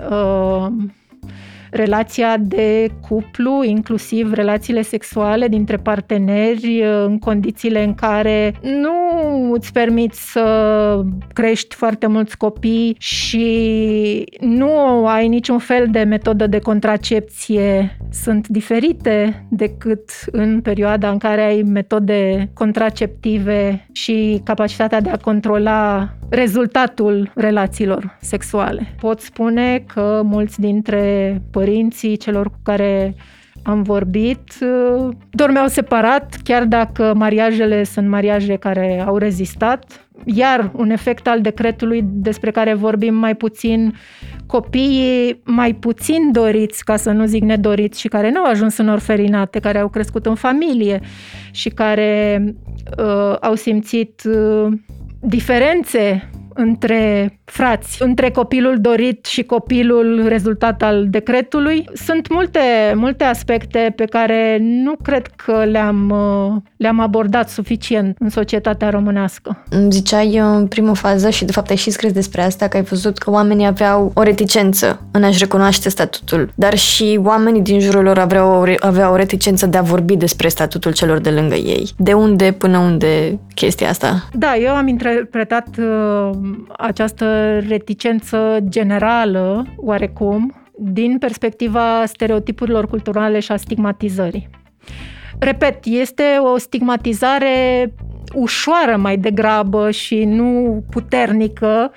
uh, 0.09 0.67
relația 1.71 2.37
de 2.37 2.87
cuplu, 3.07 3.63
inclusiv 3.63 4.33
relațiile 4.33 4.81
sexuale 4.81 5.47
dintre 5.47 5.77
parteneri 5.77 6.83
în 7.05 7.19
condițiile 7.19 7.83
în 7.83 7.93
care 7.93 8.53
nu 8.61 9.51
îți 9.51 9.71
permiți 9.71 10.31
să 10.31 11.01
crești 11.33 11.75
foarte 11.75 12.07
mulți 12.07 12.37
copii 12.37 12.95
și 12.99 14.23
nu 14.39 15.05
ai 15.07 15.27
niciun 15.27 15.57
fel 15.57 15.87
de 15.91 16.03
metodă 16.03 16.47
de 16.47 16.59
contracepție 16.59 17.97
sunt 18.11 18.47
diferite 18.47 19.45
decât 19.49 20.09
în 20.31 20.61
perioada 20.61 21.09
în 21.09 21.17
care 21.17 21.41
ai 21.41 21.61
metode 21.61 22.49
contraceptive 22.53 23.87
și 23.91 24.41
capacitatea 24.43 25.01
de 25.01 25.09
a 25.09 25.17
controla 25.17 26.09
rezultatul 26.29 27.31
relațiilor 27.35 28.17
sexuale. 28.21 28.95
Pot 28.99 29.19
spune 29.19 29.83
că 29.93 30.21
mulți 30.23 30.59
dintre 30.59 31.41
părinții 31.57 32.17
celor 32.17 32.49
cu 32.49 32.59
care 32.63 33.15
am 33.63 33.81
vorbit 33.81 34.41
uh, 34.61 35.09
dormeau 35.29 35.67
separat, 35.67 36.35
chiar 36.43 36.63
dacă 36.65 37.13
mariajele 37.15 37.83
sunt 37.83 38.07
mariaje 38.07 38.55
care 38.55 39.03
au 39.07 39.17
rezistat. 39.17 40.07
Iar 40.25 40.71
un 40.75 40.89
efect 40.89 41.27
al 41.27 41.41
decretului 41.41 42.01
despre 42.05 42.51
care 42.51 42.73
vorbim 42.73 43.13
mai 43.13 43.35
puțin, 43.35 43.93
copiii 44.45 45.41
mai 45.45 45.73
puțin 45.73 46.31
doriți, 46.31 46.83
ca 46.83 46.95
să 46.95 47.11
nu 47.11 47.25
zic 47.25 47.43
nedoriți, 47.43 47.99
și 47.99 48.07
care 48.07 48.31
nu 48.31 48.39
au 48.39 48.49
ajuns 48.49 48.77
în 48.77 48.89
orfelinate, 48.89 49.59
care 49.59 49.79
au 49.79 49.89
crescut 49.89 50.25
în 50.25 50.35
familie 50.35 50.99
și 51.51 51.69
care 51.69 52.43
uh, 52.97 53.35
au 53.39 53.55
simțit 53.55 54.21
uh, 54.25 54.73
diferențe 55.19 56.29
între 56.53 57.31
frați, 57.51 58.01
între 58.03 58.31
copilul 58.31 58.77
dorit 58.79 59.25
și 59.25 59.43
copilul 59.43 60.25
rezultat 60.27 60.81
al 60.81 61.07
decretului. 61.09 61.89
Sunt 61.93 62.29
multe, 62.29 62.59
multe 62.95 63.23
aspecte 63.23 63.93
pe 63.95 64.05
care 64.05 64.57
nu 64.61 64.95
cred 65.03 65.27
că 65.35 65.63
le-am, 65.63 66.13
le-am 66.77 66.99
abordat 66.99 67.49
suficient 67.49 68.15
în 68.19 68.29
societatea 68.29 68.89
românească. 68.89 69.63
Ziceai 69.89 70.37
în 70.37 70.67
primă 70.67 70.95
fază 70.95 71.29
și 71.29 71.45
de 71.45 71.51
fapt 71.51 71.69
ai 71.69 71.75
și 71.75 71.89
scris 71.89 72.11
despre 72.11 72.41
asta 72.41 72.67
că 72.67 72.77
ai 72.77 72.83
văzut 72.83 73.17
că 73.17 73.31
oamenii 73.31 73.65
aveau 73.65 74.11
o 74.13 74.21
reticență 74.21 75.01
în 75.11 75.23
a-și 75.23 75.39
recunoaște 75.39 75.89
statutul, 75.89 76.51
dar 76.55 76.77
și 76.77 77.19
oamenii 77.23 77.61
din 77.61 77.79
jurul 77.79 78.03
lor 78.03 78.19
aveau, 78.19 78.65
aveau 78.79 79.13
o 79.13 79.15
reticență 79.15 79.65
de 79.65 79.77
a 79.77 79.81
vorbi 79.81 80.15
despre 80.15 80.47
statutul 80.47 80.93
celor 80.93 81.19
de 81.19 81.29
lângă 81.29 81.55
ei. 81.55 81.89
De 81.97 82.13
unde 82.13 82.51
până 82.51 82.77
unde 82.77 83.39
chestia 83.53 83.89
asta? 83.89 84.23
Da, 84.33 84.55
eu 84.55 84.73
am 84.73 84.87
interpretat 84.87 85.67
uh, 85.79 86.29
această 86.77 87.36
reticență 87.67 88.57
generală, 88.69 89.65
oarecum, 89.77 90.53
din 90.79 91.17
perspectiva 91.17 92.05
stereotipurilor 92.05 92.87
culturale 92.87 93.39
și 93.39 93.51
a 93.51 93.57
stigmatizării. 93.57 94.49
Repet, 95.39 95.85
este 95.85 96.23
o 96.53 96.57
stigmatizare 96.57 97.93
ușoară 98.33 98.97
mai 98.97 99.17
degrabă 99.17 99.91
și 99.91 100.23
nu 100.23 100.83
puternică, 100.89 101.91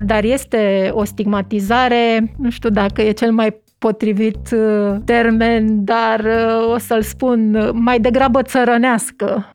dar 0.00 0.24
este 0.24 0.90
o 0.92 1.04
stigmatizare, 1.04 2.34
nu 2.36 2.50
știu 2.50 2.68
dacă 2.70 3.02
e 3.02 3.10
cel 3.10 3.32
mai 3.32 3.62
potrivit 3.86 4.50
uh, 4.52 4.96
termen, 5.04 5.84
dar 5.84 6.20
uh, 6.20 6.72
o 6.74 6.78
să-l 6.78 7.02
spun 7.02 7.54
uh, 7.54 7.68
mai 7.72 8.00
degrabă 8.00 8.42
țărănească, 8.42 9.54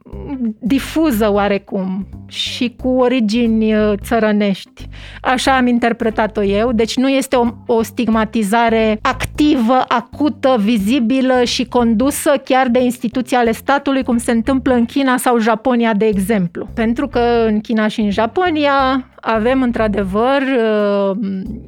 difuză 0.60 1.32
oarecum 1.32 2.08
și 2.28 2.76
cu 2.82 2.88
origini 2.88 3.74
țărănești. 4.02 4.88
Așa 5.22 5.58
am 5.58 5.68
interpretat-o 5.68 6.44
eu, 6.44 6.72
deci 6.72 6.98
nu 6.98 7.10
este 7.10 7.36
o, 7.36 7.46
o 7.66 7.84
stigmatizare 7.84 9.00
activă, 9.02 9.84
acută, 9.88 10.56
vizibilă 10.60 11.44
și 11.44 11.66
condusă 11.66 12.34
chiar 12.44 12.68
de 12.68 12.84
instituții 12.84 13.36
ale 13.36 13.52
statului, 13.52 14.04
cum 14.04 14.18
se 14.18 14.32
întâmplă 14.32 14.74
în 14.74 14.86
China 14.86 15.18
sau 15.18 15.40
Japonia, 15.40 15.94
de 15.94 16.06
exemplu. 16.06 16.68
Pentru 16.74 17.08
că 17.08 17.20
în 17.48 17.60
China 17.60 17.88
și 17.88 18.02
în 18.02 18.10
Japonia 18.10 19.06
avem 19.22 19.62
într-adevăr 19.62 20.42
uh, 20.42 21.18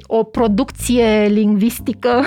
o 0.06 0.22
producție 0.22 1.26
lingvistică 1.28 2.22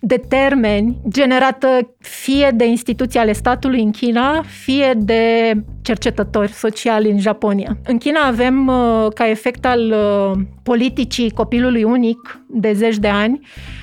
de 0.00 0.20
termeni 0.28 0.96
generată 1.08 1.94
fie 1.98 2.50
de 2.54 2.66
instituții 2.66 3.18
ale 3.18 3.32
statului 3.32 3.82
în 3.82 3.90
China, 3.90 4.42
fie 4.46 4.94
de 4.96 5.52
cercetători 5.82 6.52
sociali 6.52 7.10
în 7.10 7.18
Japonia. 7.18 7.76
În 7.86 7.98
China 7.98 8.20
avem, 8.20 8.66
uh, 8.66 9.06
ca 9.14 9.28
efect 9.28 9.66
al 9.66 9.80
uh, 9.80 10.40
politicii 10.62 11.30
copilului 11.30 11.82
unic 11.82 12.40
de 12.48 12.72
zeci 12.72 12.96
de 12.98 13.08
ani, 13.08 13.40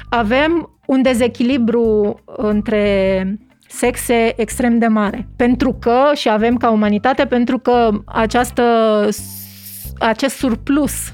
avem 0.09 0.69
un 0.85 1.01
dezechilibru 1.01 2.19
între 2.25 3.23
sexe 3.67 4.33
extrem 4.35 4.77
de 4.77 4.87
mare. 4.87 5.27
Pentru 5.35 5.77
că, 5.79 6.11
și 6.13 6.29
avem 6.29 6.57
ca 6.57 6.71
umanitate, 6.71 7.25
pentru 7.25 7.57
că 7.57 7.89
această 8.05 8.63
acest 10.01 10.35
surplus 10.35 11.13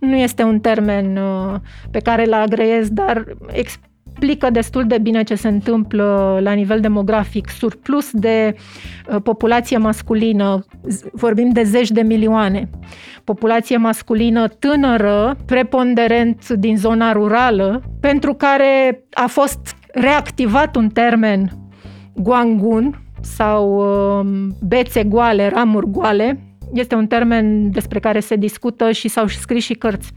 nu 0.00 0.16
este 0.16 0.42
un 0.42 0.60
termen 0.60 1.16
uh, 1.16 1.54
pe 1.90 1.98
care 1.98 2.26
îl 2.26 2.32
agreiez, 2.32 2.88
dar 2.88 3.24
explică 3.46 4.50
destul 4.50 4.86
de 4.86 4.98
bine 4.98 5.22
ce 5.22 5.34
se 5.34 5.48
întâmplă 5.48 6.38
la 6.42 6.52
nivel 6.52 6.80
demografic. 6.80 7.48
Surplus 7.48 8.10
de 8.12 8.54
uh, 8.54 9.16
populație 9.22 9.76
masculină, 9.76 10.64
vorbim 11.12 11.50
de 11.50 11.62
zeci 11.62 11.90
de 11.90 12.02
milioane. 12.02 12.70
Populație 13.24 13.76
masculină 13.76 14.48
tânără, 14.48 15.36
preponderent 15.46 16.48
din 16.48 16.76
zona 16.76 17.12
rurală, 17.12 17.82
pentru 18.00 18.34
care 18.34 19.04
a 19.10 19.26
fost 19.26 19.76
reactivat 19.92 20.76
un 20.76 20.88
termen 20.88 21.50
guangun 22.14 22.98
sau 23.20 23.76
uh, 24.20 24.26
bețe 24.60 25.04
goale, 25.04 25.48
ramuri 25.48 25.90
goale, 25.90 26.38
este 26.72 26.94
un 26.94 27.06
termen 27.06 27.70
despre 27.70 28.00
care 28.00 28.20
se 28.20 28.36
discută 28.36 28.90
și 28.90 29.08
s-au 29.08 29.26
scris 29.26 29.64
și 29.64 29.74
cărți. 29.74 30.12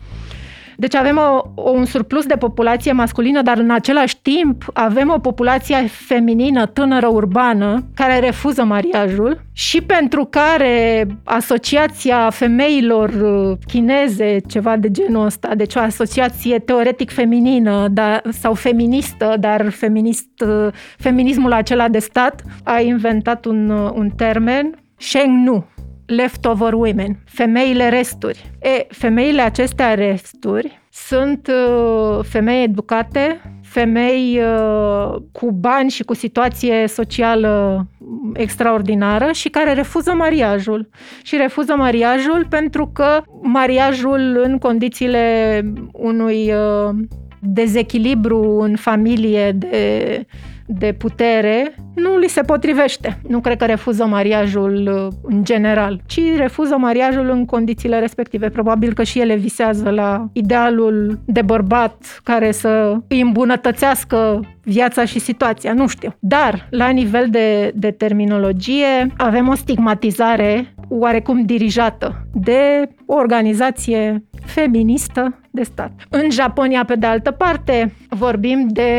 Deci 0.80 0.96
avem 0.96 1.18
o, 1.18 1.62
un 1.72 1.86
surplus 1.86 2.26
de 2.26 2.36
populație 2.36 2.92
masculină, 2.92 3.42
dar 3.42 3.58
în 3.58 3.72
același 3.72 4.22
timp 4.22 4.66
avem 4.74 5.10
o 5.16 5.20
populație 5.20 5.76
feminină, 5.88 6.66
tânără, 6.66 7.08
urbană, 7.08 7.84
care 7.96 8.20
refuză 8.20 8.64
mariajul 8.64 9.42
și 9.54 9.82
pentru 9.82 10.26
care 10.26 11.08
Asociația 11.24 12.30
Femeilor 12.30 13.10
uh, 13.10 13.58
Chineze, 13.68 14.40
ceva 14.48 14.78
de 14.78 14.92
genul 14.92 15.26
ăsta, 15.26 15.56
deci 15.56 15.76
o 15.76 15.80
asociație 15.80 16.60
teoretic 16.60 17.12
feminină 17.12 17.88
dar, 17.92 18.22
sau 18.30 18.54
feministă, 18.54 19.36
dar 19.40 19.70
feminist, 19.70 20.42
uh, 20.46 20.68
feminismul 20.98 21.54
acela 21.54 21.88
de 21.88 22.00
stat, 22.00 22.42
a 22.64 22.80
inventat 22.80 23.46
un, 23.46 23.70
uh, 23.70 23.92
un 23.94 24.10
termen, 24.10 24.76
Sheng 24.98 25.46
Nu, 25.46 25.66
leftover 26.08 26.74
women, 26.74 27.18
femeile 27.26 27.90
resturi. 27.90 28.52
E, 28.62 28.86
femeile 28.90 29.42
acestea 29.42 29.94
resturi 29.94 30.82
sunt 31.06 31.48
uh, 31.48 32.20
femei 32.24 32.64
educate, 32.64 33.42
femei 33.62 34.40
uh, 34.40 35.16
cu 35.32 35.52
bani 35.52 35.90
și 35.90 36.04
cu 36.04 36.14
situație 36.14 36.88
socială 36.88 37.86
extraordinară 38.34 39.32
și 39.32 39.50
care 39.50 39.74
refuză 39.74 40.14
mariajul. 40.14 40.90
Și 41.24 41.36
refuză 41.36 41.74
mariajul 41.76 42.46
pentru 42.50 42.88
că 42.94 43.22
mariajul 43.42 44.40
în 44.44 44.58
condițiile 44.58 45.62
unui 45.92 46.54
uh, 46.54 46.96
dezechilibru 47.40 48.60
în 48.60 48.76
familie 48.76 49.52
de 49.52 50.26
de 50.68 50.96
putere 50.98 51.76
nu 51.96 52.18
li 52.18 52.28
se 52.28 52.42
potrivește. 52.42 53.18
Nu 53.28 53.40
cred 53.40 53.58
că 53.58 53.66
refuză 53.66 54.06
mariajul 54.06 54.90
uh, 54.94 55.14
în 55.22 55.44
general, 55.44 56.02
ci 56.06 56.20
refuză 56.36 56.76
mariajul 56.78 57.30
în 57.30 57.46
condițiile 57.46 58.00
respective. 58.00 58.50
Probabil 58.50 58.94
că 58.94 59.04
și 59.04 59.20
ele 59.20 59.36
visează 59.36 59.90
la 59.90 60.30
idealul 60.34 61.20
de 61.26 61.42
bărbat 61.42 62.22
care 62.24 62.52
să 62.52 62.98
îi 63.08 63.22
îmbunătățească 63.22 64.40
viața 64.64 65.06
și 65.06 65.20
situația, 65.20 65.74
nu 65.74 65.88
știu. 65.88 66.16
Dar, 66.20 66.68
la 66.70 66.90
nivel 66.90 67.28
de, 67.30 67.72
de 67.76 67.92
terminologie, 67.92 69.14
avem 69.18 69.48
o 69.48 69.56
stigmatizare 69.56 70.74
oarecum 70.90 71.46
dirijată 71.46 72.28
de 72.34 72.90
o 73.06 73.16
organizație 73.16 74.24
feministă 74.46 75.40
de 75.52 75.64
stat. 75.64 75.92
În 76.10 76.30
Japonia, 76.30 76.86
pe 76.86 76.96
de 76.96 77.06
altă 77.06 77.32
parte, 77.32 77.94
vorbim 78.10 78.68
de 78.68 78.92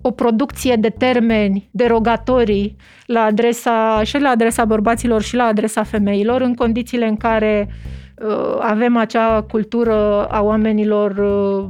o 0.00 0.10
producție 0.10 0.76
de 0.76 0.88
termeni 0.88 1.68
derogatorii 1.70 2.76
la 3.06 3.20
adresa, 3.20 4.00
și 4.04 4.18
la 4.18 4.28
adresa 4.28 4.64
bărbaților 4.64 5.22
și 5.22 5.34
la 5.34 5.44
adresa 5.44 5.82
femeilor, 5.82 6.40
în 6.40 6.54
condițiile 6.54 7.06
în 7.06 7.16
care 7.16 7.68
uh, 8.14 8.58
avem 8.60 8.96
acea 8.96 9.42
cultură 9.42 10.26
a 10.26 10.42
oamenilor 10.42 11.10
uh, 11.10 11.68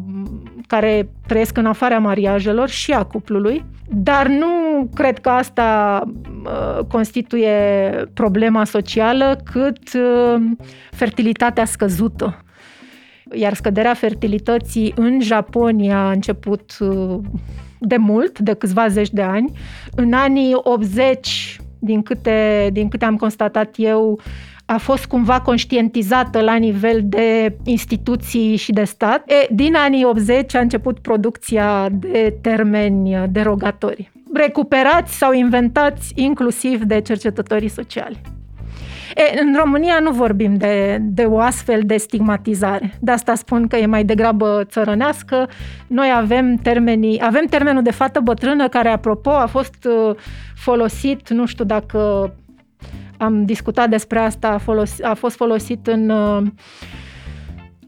care 0.66 1.08
trăiesc 1.26 1.56
în 1.56 1.66
afara 1.66 1.98
mariajelor 1.98 2.68
și 2.68 2.92
a 2.92 3.02
cuplului, 3.02 3.64
dar 3.88 4.26
nu 4.26 4.48
cred 4.94 5.18
că 5.18 5.28
asta 5.28 6.02
uh, 6.44 6.84
constituie 6.84 7.58
problema 8.14 8.64
socială, 8.64 9.40
cât 9.52 9.94
uh, 9.94 10.42
fertilitatea 10.90 11.64
scăzută. 11.64 12.42
Iar 13.32 13.54
scăderea 13.54 13.94
fertilității 13.94 14.92
în 14.96 15.20
Japonia 15.20 15.98
a 15.98 16.10
început 16.10 16.76
uh, 16.80 17.18
de 17.80 17.96
mult, 17.96 18.38
de 18.38 18.54
câțiva 18.54 18.88
zeci 18.88 19.10
de 19.10 19.22
ani. 19.22 19.52
În 19.94 20.12
anii 20.12 20.52
80, 20.54 21.60
din 21.78 22.02
câte, 22.02 22.68
din 22.72 22.88
câte 22.88 23.04
am 23.04 23.16
constatat 23.16 23.74
eu, 23.76 24.20
a 24.64 24.76
fost 24.76 25.06
cumva 25.06 25.40
conștientizată 25.40 26.40
la 26.40 26.54
nivel 26.54 27.00
de 27.04 27.56
instituții 27.64 28.56
și 28.56 28.72
de 28.72 28.84
stat. 28.84 29.30
E, 29.30 29.46
din 29.50 29.74
anii 29.74 30.04
80 30.04 30.54
a 30.54 30.60
început 30.60 30.98
producția 30.98 31.88
de 31.90 32.36
termeni 32.40 33.26
derogatori, 33.30 34.10
recuperați 34.32 35.16
sau 35.16 35.32
inventați 35.32 36.12
inclusiv 36.14 36.82
de 36.82 37.00
cercetătorii 37.00 37.68
sociali. 37.68 38.20
E, 39.18 39.40
în 39.40 39.56
România 39.58 39.98
nu 39.98 40.10
vorbim 40.10 40.56
de, 40.56 40.98
de 41.00 41.22
o 41.22 41.38
astfel 41.38 41.80
de 41.84 41.96
stigmatizare. 41.96 42.94
De 43.00 43.10
asta 43.10 43.34
spun 43.34 43.66
că 43.66 43.76
e 43.76 43.86
mai 43.86 44.04
degrabă 44.04 44.64
țărănească. 44.64 45.48
Noi 45.86 46.12
avem 46.16 46.54
termenii, 46.54 47.20
avem 47.22 47.44
termenul 47.44 47.82
de 47.82 47.90
fată 47.90 48.20
bătrână 48.20 48.68
care, 48.68 48.88
apropo, 48.88 49.30
a 49.30 49.46
fost 49.46 49.88
uh, 50.08 50.16
folosit, 50.54 51.30
nu 51.30 51.46
știu 51.46 51.64
dacă 51.64 52.32
am 53.16 53.44
discutat 53.44 53.88
despre 53.88 54.18
asta, 54.18 54.48
a, 54.48 54.58
folos, 54.58 55.02
a 55.02 55.14
fost 55.14 55.36
folosit 55.36 55.86
în 55.86 56.08
uh, 56.08 56.42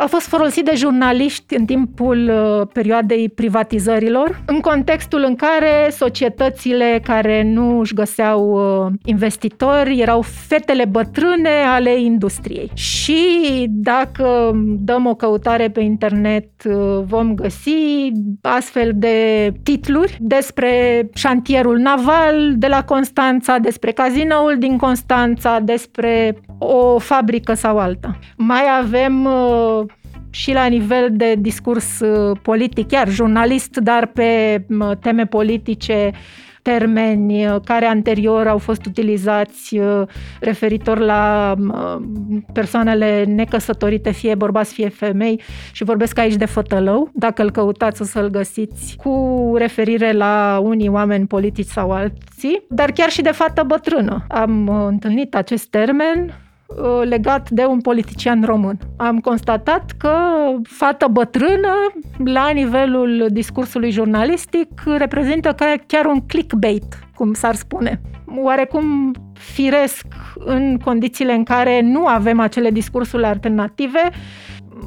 a 0.01 0.07
fost 0.07 0.27
folosit 0.27 0.65
de 0.65 0.73
jurnaliști 0.75 1.57
în 1.57 1.65
timpul 1.65 2.31
uh, 2.31 2.67
perioadei 2.73 3.29
privatizărilor, 3.29 4.43
în 4.47 4.61
contextul 4.61 5.25
în 5.27 5.37
care 5.37 5.91
societățile 5.91 7.01
care 7.03 7.43
nu 7.43 7.79
își 7.79 7.95
găseau 7.95 8.51
uh, 8.51 8.93
investitori 9.05 10.01
erau 10.01 10.23
fetele 10.23 10.85
bătrâne 10.85 11.63
ale 11.67 12.01
industriei. 12.01 12.71
Și 12.75 13.67
dacă 13.69 14.51
dăm 14.79 15.07
o 15.07 15.15
căutare 15.15 15.69
pe 15.69 15.81
internet, 15.81 16.49
uh, 16.65 17.03
vom 17.05 17.35
găsi 17.35 18.11
astfel 18.43 18.91
de 18.95 19.53
titluri 19.63 20.17
despre 20.21 20.71
șantierul 21.15 21.79
naval 21.79 22.53
de 22.57 22.67
la 22.67 22.85
Constanța, 22.85 23.59
despre 23.59 23.93
cazinoul 23.93 24.57
din 24.59 24.77
Constanța, 24.77 25.59
despre 25.59 26.41
o 26.59 26.99
fabrică 26.99 27.55
sau 27.55 27.79
alta. 27.79 28.19
Mai 28.37 28.63
avem 28.83 29.29
și 30.31 30.53
la 30.53 30.67
nivel 30.67 31.09
de 31.11 31.35
discurs 31.39 32.01
uh, 32.01 32.39
politic, 32.43 32.89
chiar 32.89 33.09
jurnalist, 33.09 33.77
dar 33.77 34.07
pe 34.07 34.63
teme 35.01 35.27
politice, 35.27 36.11
termeni 36.63 37.47
uh, 37.47 37.57
care 37.65 37.87
anterior 37.87 38.47
au 38.47 38.59
fost 38.59 38.87
utilizați 38.87 39.79
uh, 39.79 40.03
referitor 40.41 40.99
la 40.99 41.55
persoanele 42.53 43.25
necăsătorite, 43.25 44.11
fie 44.11 44.35
bărbați, 44.35 44.73
fie 44.73 44.89
femei. 44.89 45.41
Și 45.73 45.85
vorbesc 45.85 46.19
aici 46.19 46.35
de 46.37 46.45
fătălău, 46.45 47.11
dacă 47.15 47.43
îl 47.43 47.51
căutați 47.51 48.03
o 48.03 48.05
să-l 48.05 48.29
găsiți 48.29 48.97
cu 48.97 49.53
referire 49.57 50.13
la 50.13 50.61
unii 50.63 50.89
oameni 50.89 51.27
politici 51.27 51.67
sau 51.67 51.91
alții, 51.91 52.65
dar 52.69 52.91
chiar 52.91 53.11
și 53.11 53.23
de 53.23 53.31
fată 53.31 53.63
bătrână. 53.67 54.25
Am 54.29 54.69
întâlnit 54.87 55.35
acest 55.35 55.67
termen. 55.67 56.25
Uh, 56.27 56.49
legat 57.03 57.51
de 57.51 57.65
un 57.65 57.81
politician 57.81 58.43
român. 58.45 58.79
Am 58.97 59.19
constatat 59.19 59.91
că 59.99 60.17
fată 60.63 61.07
bătrână, 61.11 61.75
la 62.25 62.49
nivelul 62.49 63.27
discursului 63.31 63.91
jurnalistic, 63.91 64.83
reprezintă 64.97 65.55
chiar 65.87 66.05
un 66.05 66.21
clickbait, 66.27 66.99
cum 67.15 67.33
s-ar 67.33 67.55
spune. 67.55 68.01
Oarecum 68.37 69.13
firesc 69.33 70.07
în 70.35 70.79
condițiile 70.85 71.33
în 71.33 71.45
care 71.45 71.81
nu 71.81 72.07
avem 72.07 72.41
acele 72.41 72.71
discursuri 72.71 73.25
alternative, 73.25 74.11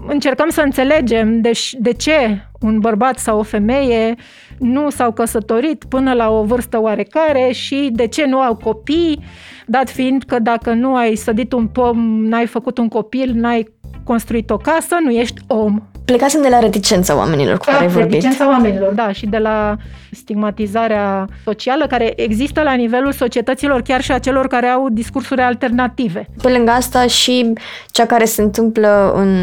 încercăm 0.07 0.49
să 0.49 0.61
înțelegem 0.61 1.41
de, 1.41 1.51
de 1.77 1.93
ce 1.93 2.47
un 2.59 2.79
bărbat 2.79 3.17
sau 3.17 3.39
o 3.39 3.43
femeie 3.43 4.15
nu 4.59 4.89
s-au 4.89 5.11
căsătorit 5.11 5.83
până 5.83 6.13
la 6.13 6.29
o 6.29 6.43
vârstă 6.43 6.81
oarecare 6.81 7.51
și 7.51 7.89
de 7.93 8.07
ce 8.07 8.25
nu 8.25 8.39
au 8.39 8.55
copii, 8.55 9.23
dat 9.65 9.89
fiind 9.89 10.23
că 10.23 10.39
dacă 10.39 10.73
nu 10.73 10.95
ai 10.95 11.15
sădit 11.15 11.53
un 11.53 11.67
pom, 11.67 12.25
n-ai 12.25 12.45
făcut 12.45 12.77
un 12.77 12.87
copil, 12.87 13.33
n-ai 13.33 13.67
construit 14.03 14.49
o 14.49 14.57
casă, 14.57 14.95
nu 15.03 15.11
ești 15.11 15.41
om. 15.47 15.81
Plecasem 16.05 16.41
de 16.41 16.47
la 16.47 16.59
reticența 16.59 17.15
oamenilor 17.15 17.57
cu 17.57 17.65
da, 17.65 17.71
care 17.71 17.83
ai 17.83 17.91
vorbit. 17.91 18.11
Reticența 18.11 18.47
oamenilor, 18.47 18.93
da, 18.93 19.11
și 19.11 19.25
de 19.25 19.37
la 19.37 19.75
stigmatizarea 20.11 21.27
socială 21.43 21.87
care 21.87 22.13
există 22.15 22.61
la 22.61 22.73
nivelul 22.73 23.11
societăților, 23.11 23.81
chiar 23.81 24.01
și 24.01 24.11
a 24.11 24.19
celor 24.19 24.47
care 24.47 24.67
au 24.67 24.89
discursuri 24.89 25.41
alternative. 25.41 26.27
Pe 26.41 26.49
lângă 26.49 26.71
asta 26.71 27.07
și 27.07 27.53
cea 27.91 28.05
care 28.05 28.25
se 28.25 28.41
întâmplă 28.41 29.13
în, 29.15 29.37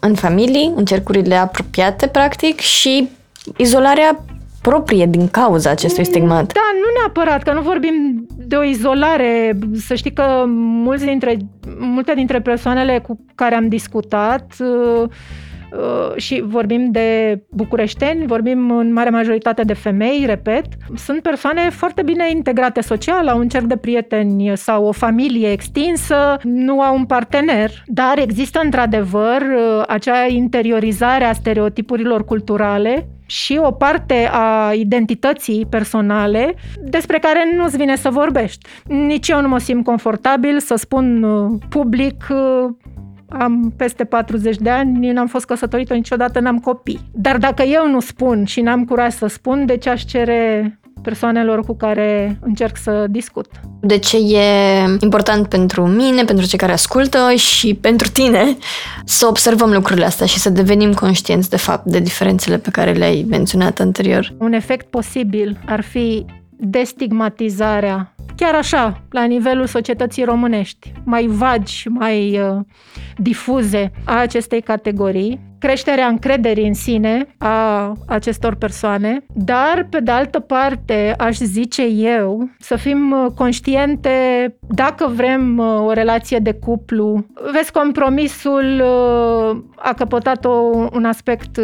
în 0.00 0.14
familii, 0.14 0.72
în 0.76 0.84
cercurile 0.84 1.34
apropiate, 1.34 2.06
practic, 2.06 2.60
și 2.60 3.08
izolarea 3.56 4.24
proprie 4.62 5.06
din 5.06 5.28
cauza 5.28 5.70
acestui 5.70 6.04
stigmat. 6.04 6.52
Da, 6.52 6.60
nu 6.72 7.00
neapărat, 7.00 7.42
că 7.42 7.52
nu 7.52 7.60
vorbim 7.60 8.26
de 8.36 8.56
o 8.56 8.62
izolare. 8.62 9.58
Să 9.86 9.94
știi 9.94 10.12
că 10.12 10.44
mulți 10.46 11.04
dintre, 11.04 11.36
multe 11.78 12.12
dintre 12.14 12.40
persoanele 12.40 12.98
cu 13.06 13.18
care 13.34 13.54
am 13.54 13.68
discutat 13.68 14.52
uh, 14.58 15.00
uh, 15.00 15.08
și 16.16 16.42
vorbim 16.46 16.90
de 16.90 17.40
bucureșteni, 17.50 18.26
vorbim 18.26 18.70
în 18.70 18.92
mare 18.92 19.10
majoritate 19.10 19.62
de 19.62 19.72
femei, 19.72 20.22
repet, 20.26 20.64
sunt 20.96 21.22
persoane 21.22 21.70
foarte 21.70 22.02
bine 22.02 22.30
integrate 22.30 22.80
social, 22.80 23.28
au 23.28 23.38
un 23.38 23.48
cerc 23.48 23.64
de 23.64 23.76
prieteni 23.76 24.56
sau 24.56 24.84
o 24.84 24.92
familie 24.92 25.52
extinsă, 25.52 26.36
nu 26.42 26.80
au 26.80 26.96
un 26.96 27.04
partener, 27.04 27.70
dar 27.86 28.18
există 28.18 28.60
într-adevăr 28.64 29.40
uh, 29.40 29.82
acea 29.88 30.26
interiorizare 30.26 31.24
a 31.24 31.32
stereotipurilor 31.32 32.24
culturale 32.24 33.08
și 33.26 33.58
o 33.62 33.70
parte 33.70 34.28
a 34.32 34.72
identității 34.72 35.66
personale 35.70 36.54
despre 36.84 37.18
care 37.18 37.56
nu-ți 37.56 37.76
vine 37.76 37.96
să 37.96 38.08
vorbești. 38.10 38.68
Nici 38.84 39.28
eu 39.28 39.40
nu 39.40 39.48
mă 39.48 39.58
simt 39.58 39.84
confortabil 39.84 40.58
să 40.60 40.74
spun 40.74 41.22
uh, 41.22 41.60
public 41.68 42.26
uh, 42.30 42.70
am 43.28 43.72
peste 43.76 44.04
40 44.04 44.56
de 44.56 44.70
ani, 44.70 45.10
n-am 45.10 45.26
fost 45.26 45.44
căsătorită 45.44 45.94
niciodată, 45.94 46.40
n-am 46.40 46.58
copii. 46.58 47.00
Dar 47.12 47.38
dacă 47.38 47.62
eu 47.62 47.90
nu 47.90 48.00
spun 48.00 48.44
și 48.44 48.60
n-am 48.60 48.84
curaj 48.84 49.12
să 49.12 49.26
spun, 49.26 49.66
de 49.66 49.76
ce 49.76 49.90
aș 49.90 50.04
cere 50.04 50.78
persoanelor 51.02 51.64
cu 51.64 51.76
care 51.76 52.38
încerc 52.40 52.76
să 52.76 53.06
discut. 53.10 53.46
De 53.80 53.98
ce 53.98 54.16
e 54.16 54.84
important 55.00 55.48
pentru 55.48 55.86
mine, 55.86 56.24
pentru 56.24 56.46
cei 56.46 56.58
care 56.58 56.72
ascultă 56.72 57.32
și 57.36 57.74
pentru 57.74 58.10
tine 58.10 58.56
să 59.04 59.26
observăm 59.26 59.72
lucrurile 59.72 60.04
astea 60.04 60.26
și 60.26 60.38
să 60.38 60.50
devenim 60.50 60.92
conștienți 60.92 61.50
de 61.50 61.56
fapt 61.56 61.84
de 61.84 61.98
diferențele 61.98 62.58
pe 62.58 62.70
care 62.70 62.92
le-ai 62.92 63.26
menționat 63.28 63.80
anterior. 63.80 64.34
Un 64.38 64.52
efect 64.52 64.86
posibil 64.86 65.58
ar 65.66 65.80
fi 65.80 66.24
destigmatizarea 66.56 68.13
chiar 68.36 68.54
așa, 68.54 69.02
la 69.10 69.24
nivelul 69.24 69.66
societății 69.66 70.24
românești, 70.24 70.92
mai 71.04 71.26
vagi, 71.26 71.88
mai 71.88 72.40
uh, 72.40 72.60
difuze 73.16 73.90
a 74.04 74.18
acestei 74.18 74.60
categorii, 74.60 75.40
creșterea 75.64 76.06
încrederii 76.06 76.66
în 76.66 76.74
sine 76.74 77.26
a 77.38 77.92
acestor 78.06 78.54
persoane, 78.54 79.24
dar, 79.34 79.86
pe 79.90 80.00
de 80.00 80.10
altă 80.10 80.40
parte, 80.40 81.14
aș 81.18 81.36
zice 81.36 81.82
eu, 81.86 82.48
să 82.58 82.76
fim 82.76 83.10
uh, 83.10 83.26
conștiente 83.34 84.10
dacă 84.60 85.12
vrem 85.14 85.58
uh, 85.58 85.80
o 85.86 85.92
relație 85.92 86.38
de 86.38 86.52
cuplu. 86.52 87.26
Vezi, 87.52 87.72
compromisul 87.72 88.82
uh, 88.82 89.62
a 89.76 89.92
căpătat 89.92 90.44
o, 90.44 90.52
un 90.92 91.04
aspect, 91.04 91.60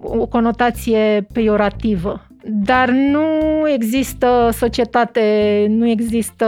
o 0.00 0.26
conotație 0.26 1.26
peiorativă 1.32 2.27
dar 2.50 2.90
nu 2.90 3.28
există 3.68 4.48
societate, 4.52 5.66
nu 5.68 5.88
există 5.88 6.46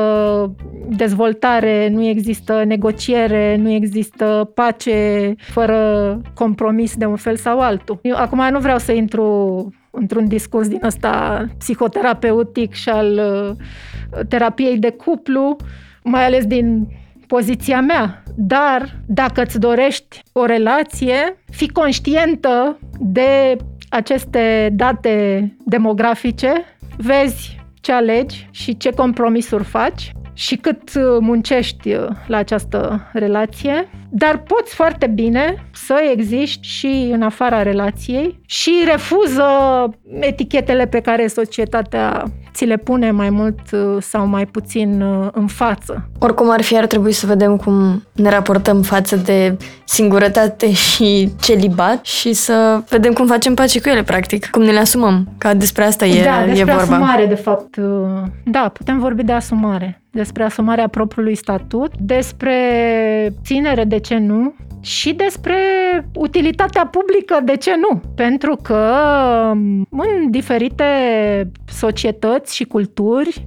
dezvoltare, 0.89 1.89
nu 1.89 2.07
există 2.07 2.65
negociere, 2.67 3.57
nu 3.57 3.71
există 3.71 4.51
pace 4.55 5.35
fără 5.39 6.21
compromis 6.35 6.97
de 6.97 7.05
un 7.05 7.17
fel 7.17 7.37
sau 7.37 7.61
altul. 7.61 7.99
Eu 8.03 8.17
acum 8.17 8.49
nu 8.51 8.59
vreau 8.59 8.79
să 8.79 8.93
intru 8.93 9.69
într-un 9.91 10.29
discurs 10.29 10.69
din 10.69 10.81
ăsta 10.83 11.47
psihoterapeutic 11.59 12.73
și 12.73 12.89
al 12.89 13.21
uh, 13.21 14.21
terapiei 14.29 14.79
de 14.79 14.91
cuplu, 14.91 15.57
mai 16.03 16.25
ales 16.25 16.45
din 16.47 16.87
poziția 17.27 17.81
mea. 17.81 18.23
Dar 18.37 19.01
dacă 19.07 19.43
îți 19.43 19.61
dorești 19.61 20.23
o 20.33 20.45
relație, 20.45 21.37
fi 21.51 21.69
conștientă 21.69 22.79
de 22.99 23.57
aceste 23.91 24.71
date 24.73 25.57
demografice, 25.65 26.65
vezi 26.97 27.59
ce 27.81 27.93
alegi 27.93 28.49
și 28.51 28.77
ce 28.77 28.91
compromisuri 28.91 29.65
faci 29.65 30.13
și 30.33 30.57
cât 30.57 30.91
muncești 31.21 31.97
la 32.27 32.37
această 32.37 33.01
relație, 33.13 33.89
dar 34.11 34.39
poți 34.39 34.75
foarte 34.75 35.07
bine 35.07 35.67
să 35.73 35.95
existi 36.13 36.69
și 36.69 37.11
în 37.13 37.23
afara 37.23 37.63
relației 37.63 38.41
și 38.47 38.71
refuză 38.87 39.45
etichetele 40.21 40.87
pe 40.87 41.01
care 41.01 41.27
societatea 41.27 42.25
ți 42.53 42.65
le 42.65 42.77
pune 42.77 43.11
mai 43.11 43.31
mult 43.31 43.61
uh, 43.73 43.97
sau 44.01 44.27
mai 44.27 44.47
puțin 44.47 45.01
uh, 45.01 45.29
în 45.33 45.47
față. 45.47 46.09
Oricum 46.19 46.51
ar 46.51 46.63
fi, 46.63 46.77
ar 46.77 46.87
trebui 46.87 47.13
să 47.13 47.27
vedem 47.27 47.57
cum 47.57 48.03
ne 48.13 48.31
raportăm 48.31 48.83
față 48.83 49.17
de 49.17 49.57
singurătate 49.85 50.73
și 50.89 51.33
celibat 51.41 52.05
și 52.05 52.33
să 52.33 52.83
vedem 52.89 53.13
cum 53.13 53.27
facem 53.27 53.55
pace 53.55 53.81
cu 53.81 53.89
ele, 53.89 54.03
practic, 54.03 54.47
cum 54.51 54.63
ne 54.63 54.71
le 54.71 54.79
asumăm, 54.79 55.29
că 55.39 55.55
despre 55.55 55.85
asta 55.85 56.07
e, 56.07 56.25
da, 56.25 56.45
despre 56.45 56.61
e 56.61 56.65
vorba. 56.65 56.81
asumare, 56.81 57.27
de 57.27 57.35
fapt. 57.35 57.77
Uh, 57.77 57.85
da, 58.45 58.71
putem 58.73 58.99
vorbi 58.99 59.23
de 59.23 59.33
asumare, 59.33 60.00
despre 60.11 60.43
asumarea 60.43 60.89
propriului 60.89 61.35
statut, 61.35 61.93
despre 61.99 62.55
ținere, 63.45 63.85
de 63.85 63.99
ce 63.99 64.19
nu, 64.19 64.55
și 64.81 65.13
despre 65.13 65.57
utilitatea 66.15 66.87
publică, 66.87 67.41
de 67.45 67.57
ce 67.57 67.71
nu? 67.77 68.01
Pentru 68.15 68.57
că 68.63 68.95
um, 69.53 69.87
în 69.91 70.31
diferite 70.31 70.85
societăți 71.67 72.55
și 72.55 72.65
culturi, 72.65 73.47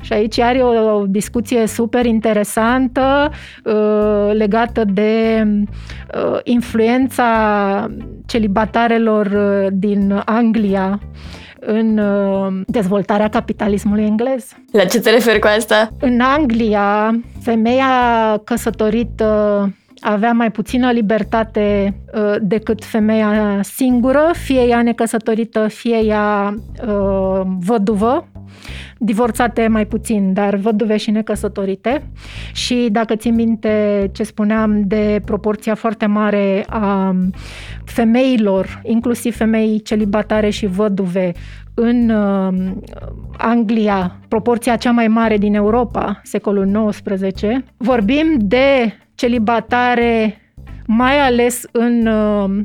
și 0.00 0.12
aici 0.12 0.38
are 0.38 0.62
o 0.62 1.06
discuție 1.06 1.66
super 1.66 2.06
interesantă 2.06 3.30
uh, 3.64 4.30
legată 4.32 4.84
de 4.84 5.42
uh, 5.46 6.38
influența 6.42 7.90
celibatarelor 8.26 9.26
uh, 9.26 9.66
din 9.72 10.22
Anglia 10.24 11.00
în 11.60 12.00
dezvoltarea 12.66 13.28
capitalismului 13.28 14.04
englez. 14.04 14.46
La 14.72 14.84
ce 14.84 15.00
te 15.00 15.10
referi 15.10 15.38
cu 15.38 15.46
asta? 15.56 15.90
În 16.00 16.20
Anglia, 16.20 17.20
femeia 17.40 18.40
căsătorită 18.44 19.72
avea 20.00 20.32
mai 20.32 20.50
puțină 20.50 20.90
libertate 20.90 21.94
uh, 22.14 22.34
decât 22.40 22.84
femeia 22.84 23.60
singură, 23.62 24.30
fie 24.32 24.60
ea 24.60 24.82
necăsătorită, 24.82 25.68
fie 25.68 25.96
ea 26.04 26.54
uh, 26.86 27.40
văduvă, 27.58 28.28
divorțate 28.98 29.68
mai 29.68 29.86
puțin, 29.86 30.32
dar 30.32 30.56
văduve 30.56 30.96
și 30.96 31.10
necăsătorite. 31.10 32.10
Și 32.52 32.88
dacă 32.90 33.16
țin 33.16 33.34
minte 33.34 34.10
ce 34.12 34.22
spuneam 34.22 34.82
de 34.86 35.20
proporția 35.24 35.74
foarte 35.74 36.06
mare 36.06 36.64
a 36.68 37.16
femeilor, 37.84 38.80
inclusiv 38.84 39.36
femei 39.36 39.82
celibatare 39.82 40.50
și 40.50 40.66
văduve, 40.66 41.32
în 41.74 42.10
uh, 42.10 42.72
Anglia, 43.36 44.16
proporția 44.28 44.76
cea 44.76 44.90
mai 44.90 45.08
mare 45.08 45.36
din 45.36 45.54
Europa, 45.54 46.20
secolul 46.22 46.90
XIX, 46.90 47.42
vorbim 47.76 48.26
de 48.38 48.92
celibatare, 49.18 50.40
mai 50.86 51.18
ales 51.18 51.64
în 51.72 52.06
uh, 52.06 52.64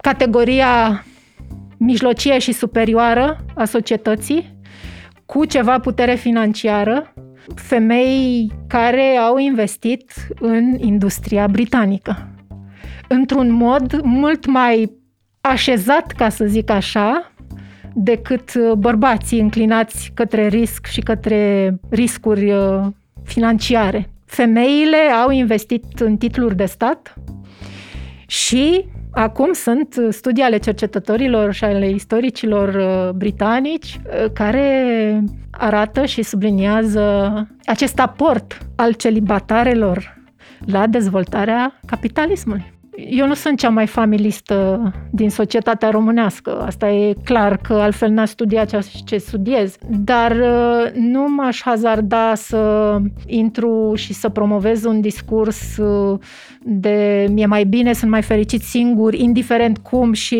categoria 0.00 1.04
mijlocie 1.76 2.38
și 2.38 2.52
superioară 2.52 3.44
a 3.54 3.64
societății, 3.64 4.56
cu 5.26 5.44
ceva 5.44 5.78
putere 5.78 6.14
financiară, 6.14 7.14
femei 7.54 8.52
care 8.66 9.16
au 9.16 9.36
investit 9.38 10.12
în 10.40 10.76
industria 10.78 11.46
britanică. 11.46 12.28
Într-un 13.08 13.52
mod 13.52 14.00
mult 14.02 14.46
mai 14.46 14.90
așezat, 15.40 16.12
ca 16.12 16.28
să 16.28 16.44
zic 16.44 16.70
așa, 16.70 17.32
decât 17.94 18.74
bărbații 18.78 19.40
înclinați 19.40 20.10
către 20.14 20.46
risc 20.46 20.86
și 20.86 21.00
către 21.00 21.74
riscuri 21.90 22.52
uh, 22.52 22.86
financiare. 23.24 24.08
Femeile 24.30 24.96
au 24.96 25.30
investit 25.30 25.84
în 26.00 26.16
titluri 26.16 26.56
de 26.56 26.64
stat 26.64 27.14
și 28.26 28.84
acum 29.12 29.52
sunt 29.52 29.94
studii 30.08 30.42
ale 30.42 30.58
cercetătorilor 30.58 31.52
și 31.52 31.64
ale 31.64 31.88
istoricilor 31.88 32.74
uh, 32.74 33.12
britanici 33.14 34.00
uh, 34.04 34.30
care 34.32 35.22
arată 35.50 36.04
și 36.04 36.22
subliniază 36.22 37.32
acest 37.64 37.98
aport 37.98 38.58
al 38.76 38.92
celibatarelor 38.92 40.18
la 40.66 40.86
dezvoltarea 40.86 41.80
capitalismului 41.86 42.79
eu 43.08 43.26
nu 43.26 43.34
sunt 43.34 43.58
cea 43.58 43.68
mai 43.68 43.86
familistă 43.86 44.80
din 45.10 45.30
societatea 45.30 45.90
românească. 45.90 46.60
Asta 46.60 46.90
e 46.90 47.14
clar 47.24 47.56
că 47.56 47.72
altfel 47.72 48.10
n-aș 48.10 48.28
studia 48.28 48.64
ceea 48.64 48.82
ce 49.04 49.16
studiez. 49.16 49.76
Dar 49.88 50.30
uh, 50.30 50.92
nu 50.94 51.28
m-aș 51.28 51.62
hazarda 51.62 52.34
să 52.34 52.96
intru 53.26 53.92
și 53.94 54.12
să 54.12 54.28
promovez 54.28 54.84
un 54.84 55.00
discurs 55.00 55.76
uh, 55.76 56.18
de 56.62 57.26
mi-e 57.30 57.46
mai 57.46 57.64
bine, 57.64 57.92
sunt 57.92 58.10
mai 58.10 58.22
fericit 58.22 58.62
singur, 58.62 59.14
indiferent 59.14 59.78
cum 59.78 60.12
și 60.12 60.36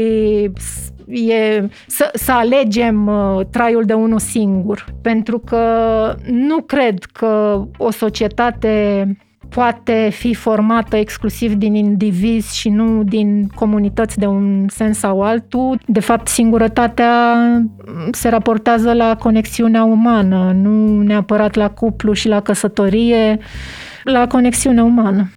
e 1.07 1.69
să, 1.87 2.11
să 2.15 2.33
alegem 2.33 3.07
uh, 3.07 3.47
traiul 3.51 3.85
de 3.85 3.93
unul 3.93 4.19
singur. 4.19 4.85
Pentru 5.03 5.39
că 5.39 5.65
nu 6.31 6.63
cred 6.63 7.05
că 7.05 7.63
o 7.77 7.91
societate 7.91 9.07
poate 9.51 10.09
fi 10.13 10.35
formată 10.35 10.97
exclusiv 10.97 11.53
din 11.53 11.75
indivizi 11.75 12.57
și 12.57 12.69
nu 12.69 13.03
din 13.03 13.47
comunități 13.55 14.19
de 14.19 14.27
un 14.27 14.67
sens 14.69 14.99
sau 14.99 15.23
altul. 15.23 15.81
De 15.87 16.01
fapt, 16.01 16.29
singurătatea 16.29 17.35
se 18.11 18.29
raportează 18.29 18.93
la 18.93 19.17
conexiunea 19.17 19.85
umană, 19.85 20.53
nu 20.57 21.03
neapărat 21.03 21.55
la 21.55 21.71
cuplu 21.71 22.13
și 22.13 22.29
la 22.29 22.41
căsătorie, 22.41 23.39
la 24.05 24.27
conexiunea 24.27 24.85
umană. 24.85 25.31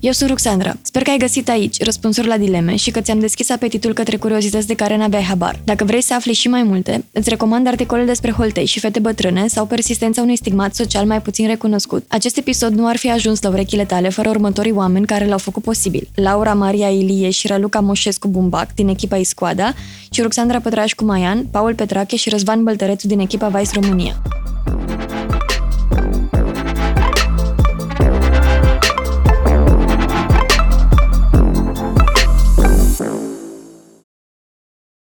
Eu 0.00 0.12
sunt 0.12 0.30
Ruxandra. 0.30 0.76
Sper 0.82 1.02
că 1.02 1.10
ai 1.10 1.16
găsit 1.16 1.48
aici 1.48 1.82
răspunsuri 1.82 2.26
la 2.26 2.36
dileme 2.36 2.76
și 2.76 2.90
că 2.90 3.00
ți-am 3.00 3.18
deschis 3.20 3.50
apetitul 3.50 3.92
către 3.92 4.16
curiozități 4.16 4.66
de 4.66 4.74
care 4.74 4.96
n-aveai 4.96 5.22
habar. 5.22 5.60
Dacă 5.64 5.84
vrei 5.84 6.02
să 6.02 6.14
afli 6.14 6.32
și 6.32 6.48
mai 6.48 6.62
multe, 6.62 7.04
îți 7.12 7.28
recomand 7.28 7.66
articole 7.66 8.04
despre 8.04 8.30
holtei 8.30 8.64
și 8.64 8.80
fete 8.80 8.98
bătrâne 8.98 9.46
sau 9.46 9.66
persistența 9.66 10.22
unui 10.22 10.36
stigmat 10.36 10.74
social 10.74 11.06
mai 11.06 11.22
puțin 11.22 11.46
recunoscut. 11.46 12.04
Acest 12.08 12.36
episod 12.36 12.72
nu 12.72 12.86
ar 12.86 12.96
fi 12.96 13.10
ajuns 13.10 13.42
la 13.42 13.48
urechile 13.48 13.84
tale 13.84 14.08
fără 14.08 14.28
următorii 14.28 14.72
oameni 14.72 15.06
care 15.06 15.26
l-au 15.26 15.38
făcut 15.38 15.62
posibil. 15.62 16.08
Laura 16.14 16.54
Maria 16.54 16.88
Ilie 16.88 17.30
și 17.30 17.46
Raluca 17.46 17.80
Moșescu 17.80 18.28
Bumbac 18.28 18.74
din 18.74 18.88
echipa 18.88 19.16
Iscoada 19.16 19.72
și 20.10 20.22
Ruxandra 20.22 20.60
Pătrașcu 20.60 21.04
Maian, 21.04 21.46
Paul 21.50 21.74
Petrache 21.74 22.16
și 22.16 22.28
Răzvan 22.28 22.62
Băltărețu 22.62 23.06
din 23.06 23.18
echipa 23.18 23.48
Vice 23.48 23.80
România. 23.80 24.22